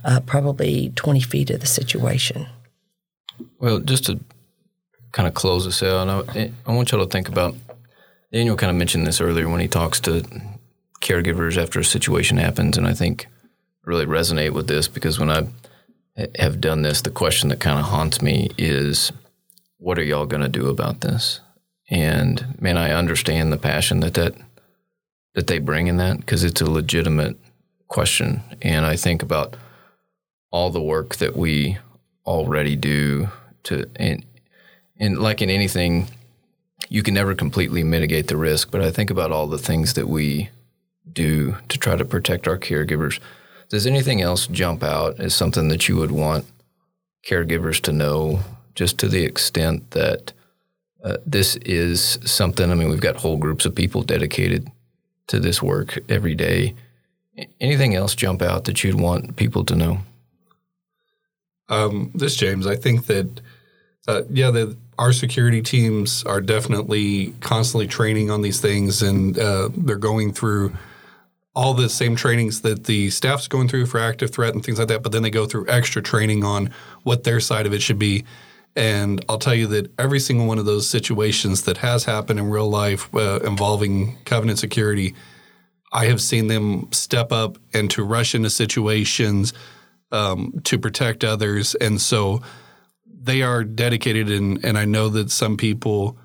uh, 0.03 0.19
probably 0.21 0.91
20 0.95 1.21
feet 1.21 1.49
of 1.49 1.61
the 1.61 1.67
situation. 1.67 2.47
Well, 3.59 3.79
just 3.79 4.05
to 4.05 4.19
kind 5.13 5.27
of 5.27 5.33
close 5.33 5.63
this 5.63 5.81
out, 5.81 6.09
I, 6.35 6.51
I 6.65 6.73
want 6.73 6.91
y'all 6.91 7.05
to 7.05 7.09
think 7.09 7.29
about. 7.29 7.55
Daniel 8.33 8.57
kind 8.57 8.71
of 8.71 8.75
mentioned 8.75 9.05
this 9.05 9.21
earlier 9.21 9.47
when 9.47 9.61
he 9.61 9.67
talks 9.67 9.99
to 10.01 10.25
caregivers 11.01 11.55
after 11.55 11.79
a 11.79 11.85
situation 11.85 12.37
happens, 12.37 12.77
and 12.77 12.87
I 12.87 12.93
think 12.93 13.27
really 13.85 14.07
resonate 14.07 14.53
with 14.53 14.67
this 14.67 14.87
because 14.87 15.19
when 15.19 15.29
I 15.29 15.47
have 16.39 16.59
done 16.59 16.81
this, 16.81 17.01
the 17.01 17.11
question 17.11 17.49
that 17.49 17.59
kind 17.59 17.77
of 17.77 17.85
haunts 17.85 18.23
me 18.23 18.49
is, 18.57 19.11
what 19.77 19.99
are 19.99 20.03
y'all 20.03 20.25
going 20.25 20.41
to 20.41 20.49
do 20.49 20.67
about 20.67 21.01
this? 21.01 21.41
And 21.91 22.59
man, 22.59 22.75
I 22.77 22.91
understand 22.91 23.51
the 23.51 23.57
passion 23.57 23.99
that 23.99 24.15
that 24.15 24.35
that 25.35 25.47
they 25.47 25.59
bring 25.59 25.87
in 25.87 25.97
that 25.97 26.17
because 26.17 26.43
it's 26.43 26.61
a 26.61 26.69
legitimate 26.69 27.37
question. 27.87 28.41
And 28.61 28.85
I 28.85 28.95
think 28.95 29.21
about 29.21 29.57
all 30.51 30.69
the 30.69 30.81
work 30.81 31.17
that 31.17 31.35
we 31.35 31.77
already 32.25 32.75
do 32.75 33.29
to 33.63 33.85
and 33.95 34.25
and 34.97 35.19
like 35.19 35.41
in 35.41 35.49
anything, 35.49 36.07
you 36.93 37.01
can 37.01 37.15
never 37.15 37.33
completely 37.33 37.83
mitigate 37.83 38.27
the 38.27 38.37
risk. 38.37 38.69
But 38.69 38.81
I 38.81 38.91
think 38.91 39.09
about 39.09 39.31
all 39.31 39.47
the 39.47 39.57
things 39.57 39.95
that 39.95 40.07
we 40.07 40.51
do 41.11 41.55
to 41.69 41.79
try 41.79 41.95
to 41.95 42.05
protect 42.05 42.47
our 42.47 42.59
caregivers 42.59 43.19
does 43.69 43.87
anything 43.87 44.21
else 44.21 44.45
jump 44.45 44.83
out 44.83 45.19
as 45.19 45.33
something 45.33 45.69
that 45.69 45.89
you 45.89 45.95
would 45.95 46.11
want 46.11 46.45
caregivers 47.27 47.81
to 47.81 47.91
know, 47.91 48.41
just 48.75 48.99
to 48.99 49.07
the 49.07 49.23
extent 49.23 49.89
that 49.91 50.33
uh, 51.03 51.17
this 51.25 51.55
is 51.55 52.19
something? 52.25 52.69
I 52.69 52.75
mean, 52.75 52.89
we've 52.89 53.01
got 53.01 53.15
whole 53.15 53.37
groups 53.37 53.65
of 53.65 53.73
people 53.73 54.03
dedicated 54.03 54.69
to 55.27 55.39
this 55.39 55.63
work 55.63 55.97
every 56.09 56.35
day. 56.35 56.75
Anything 57.59 57.95
else 57.95 58.13
jump 58.13 58.43
out 58.43 58.65
that 58.65 58.83
you'd 58.83 59.01
want 59.01 59.35
people 59.35 59.65
to 59.65 59.75
know? 59.75 59.97
Um, 61.69 62.11
this 62.13 62.35
James, 62.35 62.67
I 62.67 62.75
think 62.75 63.07
that 63.07 63.41
uh, 64.07 64.21
yeah, 64.29 64.51
the, 64.51 64.77
our 64.97 65.13
security 65.13 65.61
teams 65.61 66.23
are 66.23 66.41
definitely 66.41 67.33
constantly 67.39 67.87
training 67.87 68.29
on 68.31 68.41
these 68.41 68.61
things, 68.61 69.01
and 69.01 69.37
uh, 69.37 69.69
they're 69.75 69.97
going 69.97 70.33
through 70.33 70.73
all 71.55 71.73
the 71.73 71.89
same 71.89 72.15
trainings 72.15 72.61
that 72.61 72.85
the 72.85 73.09
staff's 73.09 73.47
going 73.47 73.67
through 73.67 73.85
for 73.85 73.99
active 73.99 74.31
threat 74.31 74.53
and 74.53 74.65
things 74.65 74.79
like 74.79 74.87
that, 74.87 75.03
but 75.03 75.11
then 75.11 75.21
they 75.21 75.29
go 75.29 75.45
through 75.45 75.67
extra 75.67 76.01
training 76.01 76.43
on 76.43 76.71
what 77.03 77.23
their 77.23 77.39
side 77.39 77.67
of 77.67 77.73
it 77.73 77.81
should 77.81 77.99
be. 77.99 78.25
And 78.75 79.23
I'll 79.29 79.37
tell 79.37 79.53
you 79.53 79.67
that 79.67 79.91
every 79.99 80.19
single 80.19 80.47
one 80.47 80.57
of 80.57 80.65
those 80.65 80.89
situations 80.89 81.63
that 81.63 81.77
has 81.77 82.05
happened 82.05 82.39
in 82.39 82.49
real 82.49 82.69
life 82.69 83.13
uh, 83.13 83.39
involving 83.43 84.17
covenant 84.25 84.57
security, 84.57 85.13
I 85.91 86.07
have 86.07 86.19
seen 86.19 86.47
them 86.47 86.91
step 86.91 87.31
up 87.31 87.59
and 87.71 87.89
to 87.91 88.03
rush 88.03 88.33
into 88.33 88.49
situations 88.49 89.53
um, 90.11 90.59
to 90.63 90.79
protect 90.79 91.23
others. 91.23 91.75
And 91.75 92.01
so 92.01 92.41
they 93.23 93.41
are 93.41 93.63
dedicated. 93.63 94.29
And, 94.29 94.63
and 94.63 94.77
I 94.77 94.85
know 94.85 95.09
that 95.09 95.31
some 95.31 95.57
people 95.57 96.17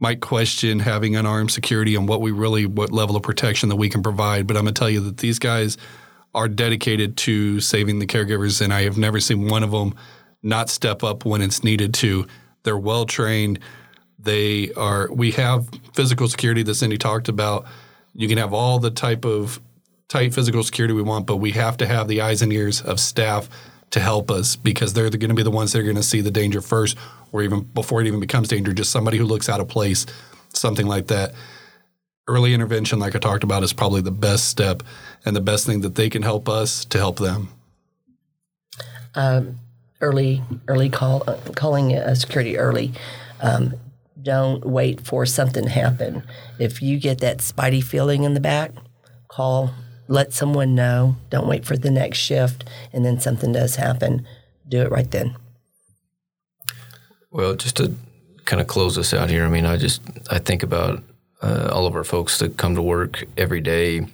might 0.00 0.20
question 0.20 0.80
having 0.80 1.16
unarmed 1.16 1.50
security 1.50 1.94
and 1.94 2.08
what 2.08 2.20
we 2.20 2.30
really 2.30 2.66
what 2.66 2.92
level 2.92 3.16
of 3.16 3.22
protection 3.22 3.68
that 3.68 3.76
we 3.76 3.88
can 3.88 4.02
provide. 4.02 4.46
But 4.46 4.56
I'm 4.56 4.64
gonna 4.64 4.72
tell 4.72 4.90
you 4.90 5.00
that 5.00 5.18
these 5.18 5.38
guys 5.38 5.76
are 6.34 6.48
dedicated 6.48 7.16
to 7.16 7.60
saving 7.60 7.98
the 7.98 8.06
caregivers, 8.06 8.60
and 8.60 8.72
I 8.72 8.82
have 8.82 8.98
never 8.98 9.20
seen 9.20 9.48
one 9.48 9.62
of 9.62 9.70
them 9.70 9.94
not 10.42 10.68
step 10.68 11.02
up 11.02 11.24
when 11.24 11.40
it's 11.40 11.64
needed 11.64 11.94
to. 11.94 12.26
They're 12.62 12.76
well 12.76 13.06
trained. 13.06 13.58
They 14.18 14.72
are. 14.72 15.10
We 15.10 15.30
have 15.32 15.68
physical 15.94 16.28
security 16.28 16.62
that 16.62 16.72
Cindi 16.72 16.98
talked 16.98 17.28
about. 17.28 17.66
You 18.14 18.28
can 18.28 18.38
have 18.38 18.52
all 18.52 18.78
the 18.78 18.90
type 18.90 19.24
of 19.24 19.60
tight 20.08 20.34
physical 20.34 20.62
security 20.62 20.94
we 20.94 21.02
want, 21.02 21.26
but 21.26 21.36
we 21.36 21.52
have 21.52 21.78
to 21.78 21.86
have 21.86 22.06
the 22.08 22.20
eyes 22.20 22.42
and 22.42 22.52
ears 22.52 22.82
of 22.82 23.00
staff 23.00 23.48
to 23.90 24.00
help 24.00 24.30
us 24.30 24.56
because 24.56 24.92
they're 24.92 25.08
going 25.10 25.28
to 25.28 25.34
be 25.34 25.42
the 25.42 25.50
ones 25.50 25.72
that 25.72 25.80
are 25.80 25.84
going 25.84 25.96
to 25.96 26.02
see 26.02 26.20
the 26.20 26.30
danger 26.30 26.60
first 26.60 26.96
or 27.32 27.42
even 27.42 27.60
before 27.60 28.00
it 28.00 28.06
even 28.06 28.20
becomes 28.20 28.48
danger, 28.48 28.72
just 28.72 28.90
somebody 28.90 29.18
who 29.18 29.24
looks 29.24 29.48
out 29.48 29.60
of 29.60 29.68
place, 29.68 30.06
something 30.52 30.86
like 30.86 31.08
that. 31.08 31.32
Early 32.28 32.54
intervention, 32.54 32.98
like 32.98 33.14
I 33.14 33.20
talked 33.20 33.44
about, 33.44 33.62
is 33.62 33.72
probably 33.72 34.00
the 34.00 34.10
best 34.10 34.48
step 34.48 34.82
and 35.24 35.36
the 35.36 35.40
best 35.40 35.64
thing 35.64 35.82
that 35.82 35.94
they 35.94 36.10
can 36.10 36.22
help 36.22 36.48
us 36.48 36.84
to 36.86 36.98
help 36.98 37.18
them. 37.18 37.48
Um, 39.14 39.58
early, 40.00 40.42
early 40.66 40.88
call, 40.88 41.22
uh, 41.26 41.36
calling 41.54 41.92
a 41.92 42.16
security 42.16 42.58
early. 42.58 42.92
Um, 43.40 43.74
don't 44.20 44.64
wait 44.64 45.00
for 45.00 45.24
something 45.24 45.64
to 45.64 45.70
happen. 45.70 46.24
If 46.58 46.82
you 46.82 46.98
get 46.98 47.20
that 47.20 47.38
spidey 47.38 47.82
feeling 47.82 48.24
in 48.24 48.34
the 48.34 48.40
back, 48.40 48.72
call, 49.28 49.72
let 50.08 50.32
someone 50.32 50.74
know. 50.74 51.16
Don't 51.30 51.48
wait 51.48 51.64
for 51.64 51.76
the 51.76 51.90
next 51.90 52.18
shift, 52.18 52.64
and 52.92 53.04
then 53.04 53.20
something 53.20 53.52
does 53.52 53.76
happen. 53.76 54.26
Do 54.68 54.82
it 54.82 54.90
right 54.90 55.10
then. 55.10 55.36
Well, 57.30 57.54
just 57.54 57.76
to 57.76 57.94
kind 58.44 58.60
of 58.60 58.66
close 58.66 58.96
this 58.96 59.12
out 59.12 59.30
here, 59.30 59.44
I 59.44 59.48
mean, 59.48 59.66
I 59.66 59.76
just 59.76 60.00
I 60.30 60.38
think 60.38 60.62
about 60.62 61.02
uh, 61.42 61.68
all 61.72 61.86
of 61.86 61.94
our 61.94 62.04
folks 62.04 62.38
that 62.38 62.56
come 62.56 62.74
to 62.74 62.82
work 62.82 63.24
every 63.36 63.60
day 63.60 64.06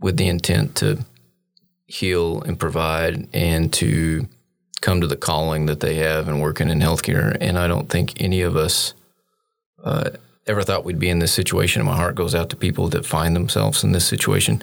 with 0.00 0.16
the 0.16 0.28
intent 0.28 0.74
to 0.76 1.04
heal 1.86 2.42
and 2.42 2.58
provide 2.58 3.28
and 3.32 3.72
to 3.72 4.28
come 4.80 5.00
to 5.00 5.06
the 5.06 5.16
calling 5.16 5.66
that 5.66 5.80
they 5.80 5.94
have 5.96 6.28
and 6.28 6.40
working 6.40 6.68
in 6.68 6.80
healthcare. 6.80 7.36
And 7.40 7.58
I 7.58 7.66
don't 7.66 7.88
think 7.88 8.20
any 8.20 8.42
of 8.42 8.56
us 8.56 8.94
uh, 9.82 10.10
ever 10.46 10.62
thought 10.62 10.84
we'd 10.84 10.98
be 10.98 11.08
in 11.08 11.18
this 11.18 11.32
situation. 11.32 11.80
And 11.80 11.88
my 11.88 11.96
heart 11.96 12.14
goes 12.14 12.34
out 12.34 12.50
to 12.50 12.56
people 12.56 12.88
that 12.88 13.06
find 13.06 13.34
themselves 13.34 13.84
in 13.84 13.92
this 13.92 14.06
situation. 14.06 14.62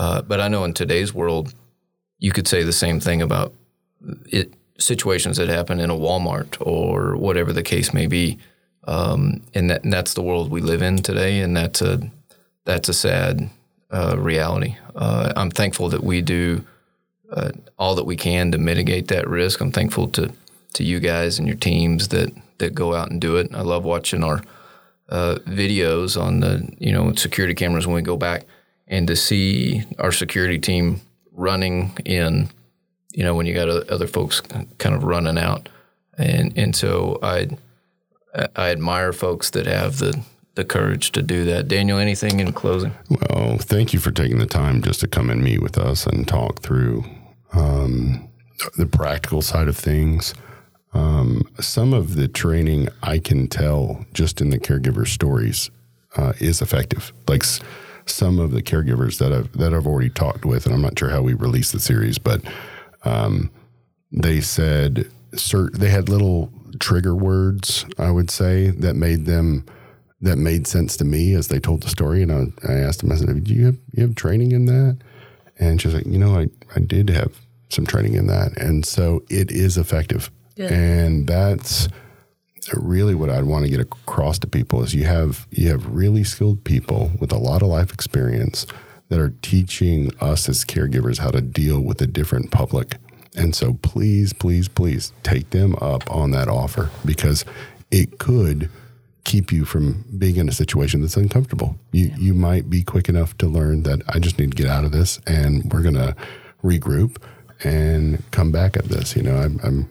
Uh, 0.00 0.22
but 0.22 0.40
I 0.40 0.48
know 0.48 0.64
in 0.64 0.72
today's 0.72 1.12
world, 1.12 1.52
you 2.18 2.32
could 2.32 2.48
say 2.48 2.62
the 2.62 2.72
same 2.72 3.00
thing 3.00 3.20
about 3.20 3.52
it 4.32 4.54
situations 4.78 5.36
that 5.36 5.50
happen 5.50 5.78
in 5.78 5.90
a 5.90 5.94
Walmart 5.94 6.56
or 6.58 7.18
whatever 7.18 7.52
the 7.52 7.62
case 7.62 7.92
may 7.92 8.06
be. 8.06 8.38
Um, 8.84 9.42
and, 9.52 9.68
that, 9.68 9.84
and 9.84 9.92
that's 9.92 10.14
the 10.14 10.22
world 10.22 10.50
we 10.50 10.62
live 10.62 10.80
in 10.80 10.96
today, 10.96 11.40
and 11.40 11.54
that's 11.54 11.82
a 11.82 12.10
that's 12.64 12.88
a 12.88 12.94
sad 12.94 13.50
uh, 13.90 14.16
reality. 14.18 14.74
Uh, 14.96 15.34
I'm 15.36 15.50
thankful 15.50 15.90
that 15.90 16.02
we 16.02 16.22
do 16.22 16.64
uh, 17.30 17.50
all 17.78 17.94
that 17.96 18.06
we 18.06 18.16
can 18.16 18.52
to 18.52 18.58
mitigate 18.58 19.08
that 19.08 19.28
risk. 19.28 19.60
I'm 19.60 19.70
thankful 19.70 20.08
to 20.12 20.32
to 20.72 20.82
you 20.82 20.98
guys 20.98 21.38
and 21.38 21.46
your 21.46 21.58
teams 21.58 22.08
that 22.08 22.32
that 22.56 22.74
go 22.74 22.94
out 22.94 23.10
and 23.10 23.20
do 23.20 23.36
it. 23.36 23.54
I 23.54 23.60
love 23.60 23.84
watching 23.84 24.24
our 24.24 24.42
uh, 25.10 25.40
videos 25.44 26.18
on 26.18 26.40
the 26.40 26.66
you 26.78 26.90
know 26.90 27.12
security 27.12 27.54
cameras 27.54 27.86
when 27.86 27.96
we 27.96 28.02
go 28.02 28.16
back 28.16 28.46
and 28.90 29.06
to 29.06 29.16
see 29.16 29.84
our 29.98 30.12
security 30.12 30.58
team 30.58 31.00
running 31.32 31.96
in 32.04 32.50
you 33.12 33.24
know 33.24 33.34
when 33.34 33.46
you 33.46 33.54
got 33.54 33.68
other 33.68 34.06
folks 34.06 34.42
kind 34.76 34.94
of 34.94 35.04
running 35.04 35.38
out 35.38 35.70
and 36.18 36.52
and 36.58 36.76
so 36.76 37.18
I 37.22 37.48
I 38.54 38.70
admire 38.70 39.12
folks 39.12 39.50
that 39.50 39.66
have 39.66 39.98
the 39.98 40.22
the 40.54 40.64
courage 40.64 41.12
to 41.12 41.22
do 41.22 41.44
that. 41.44 41.68
Daniel, 41.68 41.98
anything 41.98 42.40
in 42.40 42.52
closing? 42.52 42.92
Well, 43.08 43.56
thank 43.58 43.92
you 43.92 44.00
for 44.00 44.10
taking 44.10 44.38
the 44.38 44.46
time 44.46 44.82
just 44.82 45.00
to 45.00 45.08
come 45.08 45.30
and 45.30 45.42
meet 45.42 45.62
with 45.62 45.78
us 45.78 46.06
and 46.06 46.26
talk 46.26 46.60
through 46.60 47.04
um, 47.52 48.28
the 48.76 48.86
practical 48.86 49.42
side 49.42 49.68
of 49.68 49.76
things. 49.76 50.34
Um, 50.92 51.42
some 51.60 51.94
of 51.94 52.16
the 52.16 52.26
training 52.26 52.88
I 53.02 53.20
can 53.20 53.46
tell 53.46 54.04
just 54.12 54.40
in 54.40 54.50
the 54.50 54.58
caregiver 54.58 55.06
stories 55.06 55.70
uh, 56.16 56.32
is 56.40 56.60
effective. 56.60 57.12
Like 57.28 57.44
some 58.10 58.38
of 58.38 58.50
the 58.52 58.62
caregivers 58.62 59.18
that 59.18 59.32
I've 59.32 59.52
that 59.52 59.74
I've 59.74 59.86
already 59.86 60.10
talked 60.10 60.44
with, 60.44 60.66
and 60.66 60.74
I'm 60.74 60.82
not 60.82 60.98
sure 60.98 61.10
how 61.10 61.22
we 61.22 61.34
released 61.34 61.72
the 61.72 61.80
series, 61.80 62.18
but 62.18 62.42
um, 63.04 63.50
they 64.12 64.40
said 64.40 65.10
cert- 65.32 65.72
they 65.78 65.88
had 65.88 66.08
little 66.08 66.52
trigger 66.78 67.14
words. 67.14 67.86
I 67.98 68.10
would 68.10 68.30
say 68.30 68.70
that 68.70 68.94
made 68.94 69.26
them 69.26 69.64
that 70.20 70.36
made 70.36 70.66
sense 70.66 70.96
to 70.98 71.04
me 71.04 71.34
as 71.34 71.48
they 71.48 71.58
told 71.58 71.82
the 71.82 71.88
story. 71.88 72.22
And 72.22 72.30
I, 72.32 72.72
I 72.72 72.76
asked 72.76 73.00
them, 73.00 73.12
I 73.12 73.16
said, 73.16 73.44
"Do 73.44 73.54
you 73.54 73.66
have 73.66 73.76
you 73.92 74.02
have 74.02 74.14
training 74.14 74.52
in 74.52 74.66
that?" 74.66 74.98
And 75.58 75.80
she's 75.80 75.94
like, 75.94 76.06
"You 76.06 76.18
know, 76.18 76.38
I 76.38 76.48
I 76.74 76.80
did 76.80 77.10
have 77.10 77.38
some 77.68 77.86
training 77.86 78.14
in 78.14 78.26
that, 78.26 78.56
and 78.58 78.84
so 78.84 79.22
it 79.30 79.50
is 79.50 79.76
effective." 79.78 80.30
And 80.72 81.26
that's 81.26 81.88
really 82.74 83.14
what 83.14 83.30
I'd 83.30 83.44
want 83.44 83.64
to 83.64 83.70
get 83.70 83.80
across 83.80 84.38
to 84.40 84.46
people 84.46 84.82
is 84.82 84.94
you 84.94 85.04
have 85.04 85.46
you 85.50 85.68
have 85.68 85.86
really 85.86 86.24
skilled 86.24 86.64
people 86.64 87.10
with 87.18 87.32
a 87.32 87.38
lot 87.38 87.62
of 87.62 87.68
life 87.68 87.92
experience 87.92 88.66
that 89.08 89.18
are 89.18 89.34
teaching 89.42 90.10
us 90.20 90.48
as 90.48 90.64
caregivers 90.64 91.18
how 91.18 91.30
to 91.30 91.40
deal 91.40 91.80
with 91.80 92.00
a 92.00 92.06
different 92.06 92.50
public. 92.50 92.96
And 93.36 93.54
so 93.54 93.74
please, 93.82 94.32
please, 94.32 94.68
please 94.68 95.12
take 95.22 95.50
them 95.50 95.74
up 95.80 96.08
on 96.10 96.30
that 96.30 96.48
offer 96.48 96.90
because 97.04 97.44
it 97.90 98.18
could 98.18 98.70
keep 99.24 99.52
you 99.52 99.64
from 99.64 100.04
being 100.16 100.36
in 100.36 100.48
a 100.48 100.52
situation 100.52 101.00
that's 101.00 101.16
uncomfortable. 101.16 101.76
You 101.92 102.12
you 102.16 102.34
might 102.34 102.70
be 102.70 102.82
quick 102.82 103.08
enough 103.08 103.36
to 103.38 103.46
learn 103.46 103.82
that 103.82 104.02
I 104.08 104.18
just 104.18 104.38
need 104.38 104.52
to 104.52 104.56
get 104.56 104.70
out 104.70 104.84
of 104.84 104.92
this 104.92 105.20
and 105.26 105.70
we're 105.72 105.82
gonna 105.82 106.16
regroup 106.62 107.16
and 107.62 108.22
come 108.30 108.50
back 108.52 108.76
at 108.76 108.84
this. 108.84 109.16
You 109.16 109.22
know, 109.22 109.36
I'm, 109.36 109.60
I'm 109.62 109.88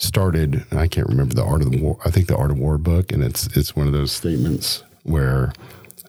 started. 0.00 0.64
I 0.72 0.88
can't 0.88 1.06
remember 1.06 1.34
the 1.34 1.44
art 1.44 1.62
of 1.62 1.70
the 1.70 1.80
war. 1.80 1.98
I 2.04 2.10
think 2.10 2.26
the 2.26 2.36
art 2.36 2.50
of 2.50 2.58
war 2.58 2.78
book, 2.78 3.12
and 3.12 3.22
it's 3.22 3.46
it's 3.56 3.76
one 3.76 3.86
of 3.86 3.92
those 3.92 4.10
statements 4.10 4.82
where 5.04 5.52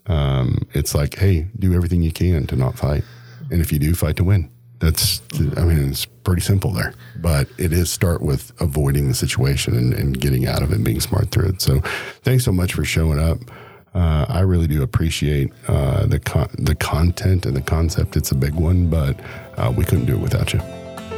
um, 0.08 0.68
it's 0.74 0.96
like, 0.96 1.18
hey, 1.20 1.48
do 1.60 1.74
everything 1.74 2.02
you 2.02 2.12
can 2.12 2.48
to 2.48 2.56
not 2.56 2.78
fight, 2.78 3.04
and 3.52 3.62
if 3.62 3.72
you 3.72 3.80
do, 3.80 3.94
fight 3.94 4.16
to 4.18 4.24
win. 4.24 4.50
That's, 4.80 5.22
I 5.58 5.64
mean, 5.64 5.90
it's 5.90 6.06
pretty 6.06 6.42
simple 6.42 6.72
there, 6.72 6.96
but 7.18 7.48
it 7.60 7.72
is 7.72 7.92
start 7.92 8.24
with 8.24 8.52
avoiding 8.60 9.10
the 9.10 9.14
situation 9.14 9.78
and, 9.78 9.94
and 9.94 10.20
getting 10.20 10.48
out 10.48 10.64
of 10.64 10.72
it 10.72 10.78
and 10.78 10.84
being 10.84 11.00
smart 11.00 11.30
through 11.30 11.50
it. 11.50 11.62
So, 11.62 11.82
thanks 12.24 12.46
so 12.46 12.52
much 12.52 12.74
for 12.74 12.84
showing 12.84 13.20
up. 13.20 13.38
Uh, 13.94 14.26
I 14.28 14.40
really 14.40 14.66
do 14.68 14.82
appreciate 14.82 15.52
uh, 15.68 16.08
the 16.08 16.18
con- 16.18 16.56
the 16.58 16.74
content 16.74 17.46
and 17.46 17.56
the 17.56 17.62
concept. 17.62 18.16
It's 18.16 18.32
a 18.32 18.36
big 18.36 18.56
one, 18.56 18.90
but 18.90 19.20
uh, 19.58 19.72
we 19.76 19.86
couldn't 19.86 20.06
do 20.06 20.14
it 20.14 20.20
without 20.22 20.52
you. 20.52 20.62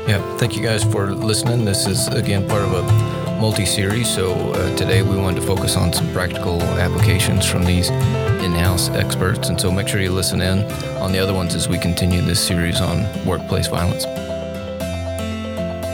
Yeah, 0.08 0.38
thank 0.38 0.58
you 0.58 0.62
guys 0.62 0.84
for 0.84 1.12
listening. 1.14 1.64
This 1.64 1.88
is 1.88 2.08
again 2.10 2.46
part 2.48 2.64
of 2.64 2.74
a 2.74 3.40
multi-series. 3.40 4.14
So 4.14 4.34
uh, 4.34 4.76
today 4.76 5.02
we 5.02 5.16
wanted 5.16 5.40
to 5.40 5.48
focus 5.48 5.78
on 5.78 5.94
some 5.94 6.12
practical 6.12 6.62
applications 6.62 7.46
from 7.46 7.64
these 7.64 7.90
in-house 7.90 8.90
experts, 8.90 9.48
and 9.48 9.60
so 9.60 9.72
make 9.72 9.88
sure 9.88 10.02
you 10.02 10.12
listen 10.12 10.42
in 10.42 10.70
on 11.02 11.14
the 11.14 11.20
other 11.20 11.34
ones 11.34 11.56
as 11.56 11.70
we 11.70 11.80
continue 11.80 12.22
this 12.22 12.46
series 12.46 12.82
on 12.82 13.06
workplace 13.26 13.68
violence. 13.68 14.04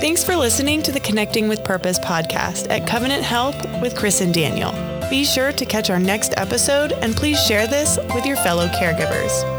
Thanks 0.01 0.23
for 0.23 0.35
listening 0.35 0.81
to 0.83 0.91
the 0.91 0.99
Connecting 0.99 1.47
with 1.47 1.63
Purpose 1.63 1.99
podcast 1.99 2.67
at 2.71 2.87
Covenant 2.87 3.23
Health 3.23 3.55
with 3.79 3.95
Chris 3.95 4.21
and 4.21 4.33
Daniel. 4.33 4.71
Be 5.11 5.23
sure 5.23 5.51
to 5.51 5.65
catch 5.65 5.91
our 5.91 5.99
next 5.99 6.33
episode 6.35 6.93
and 6.93 7.15
please 7.15 7.39
share 7.43 7.67
this 7.67 7.99
with 8.15 8.25
your 8.25 8.37
fellow 8.37 8.67
caregivers. 8.69 9.58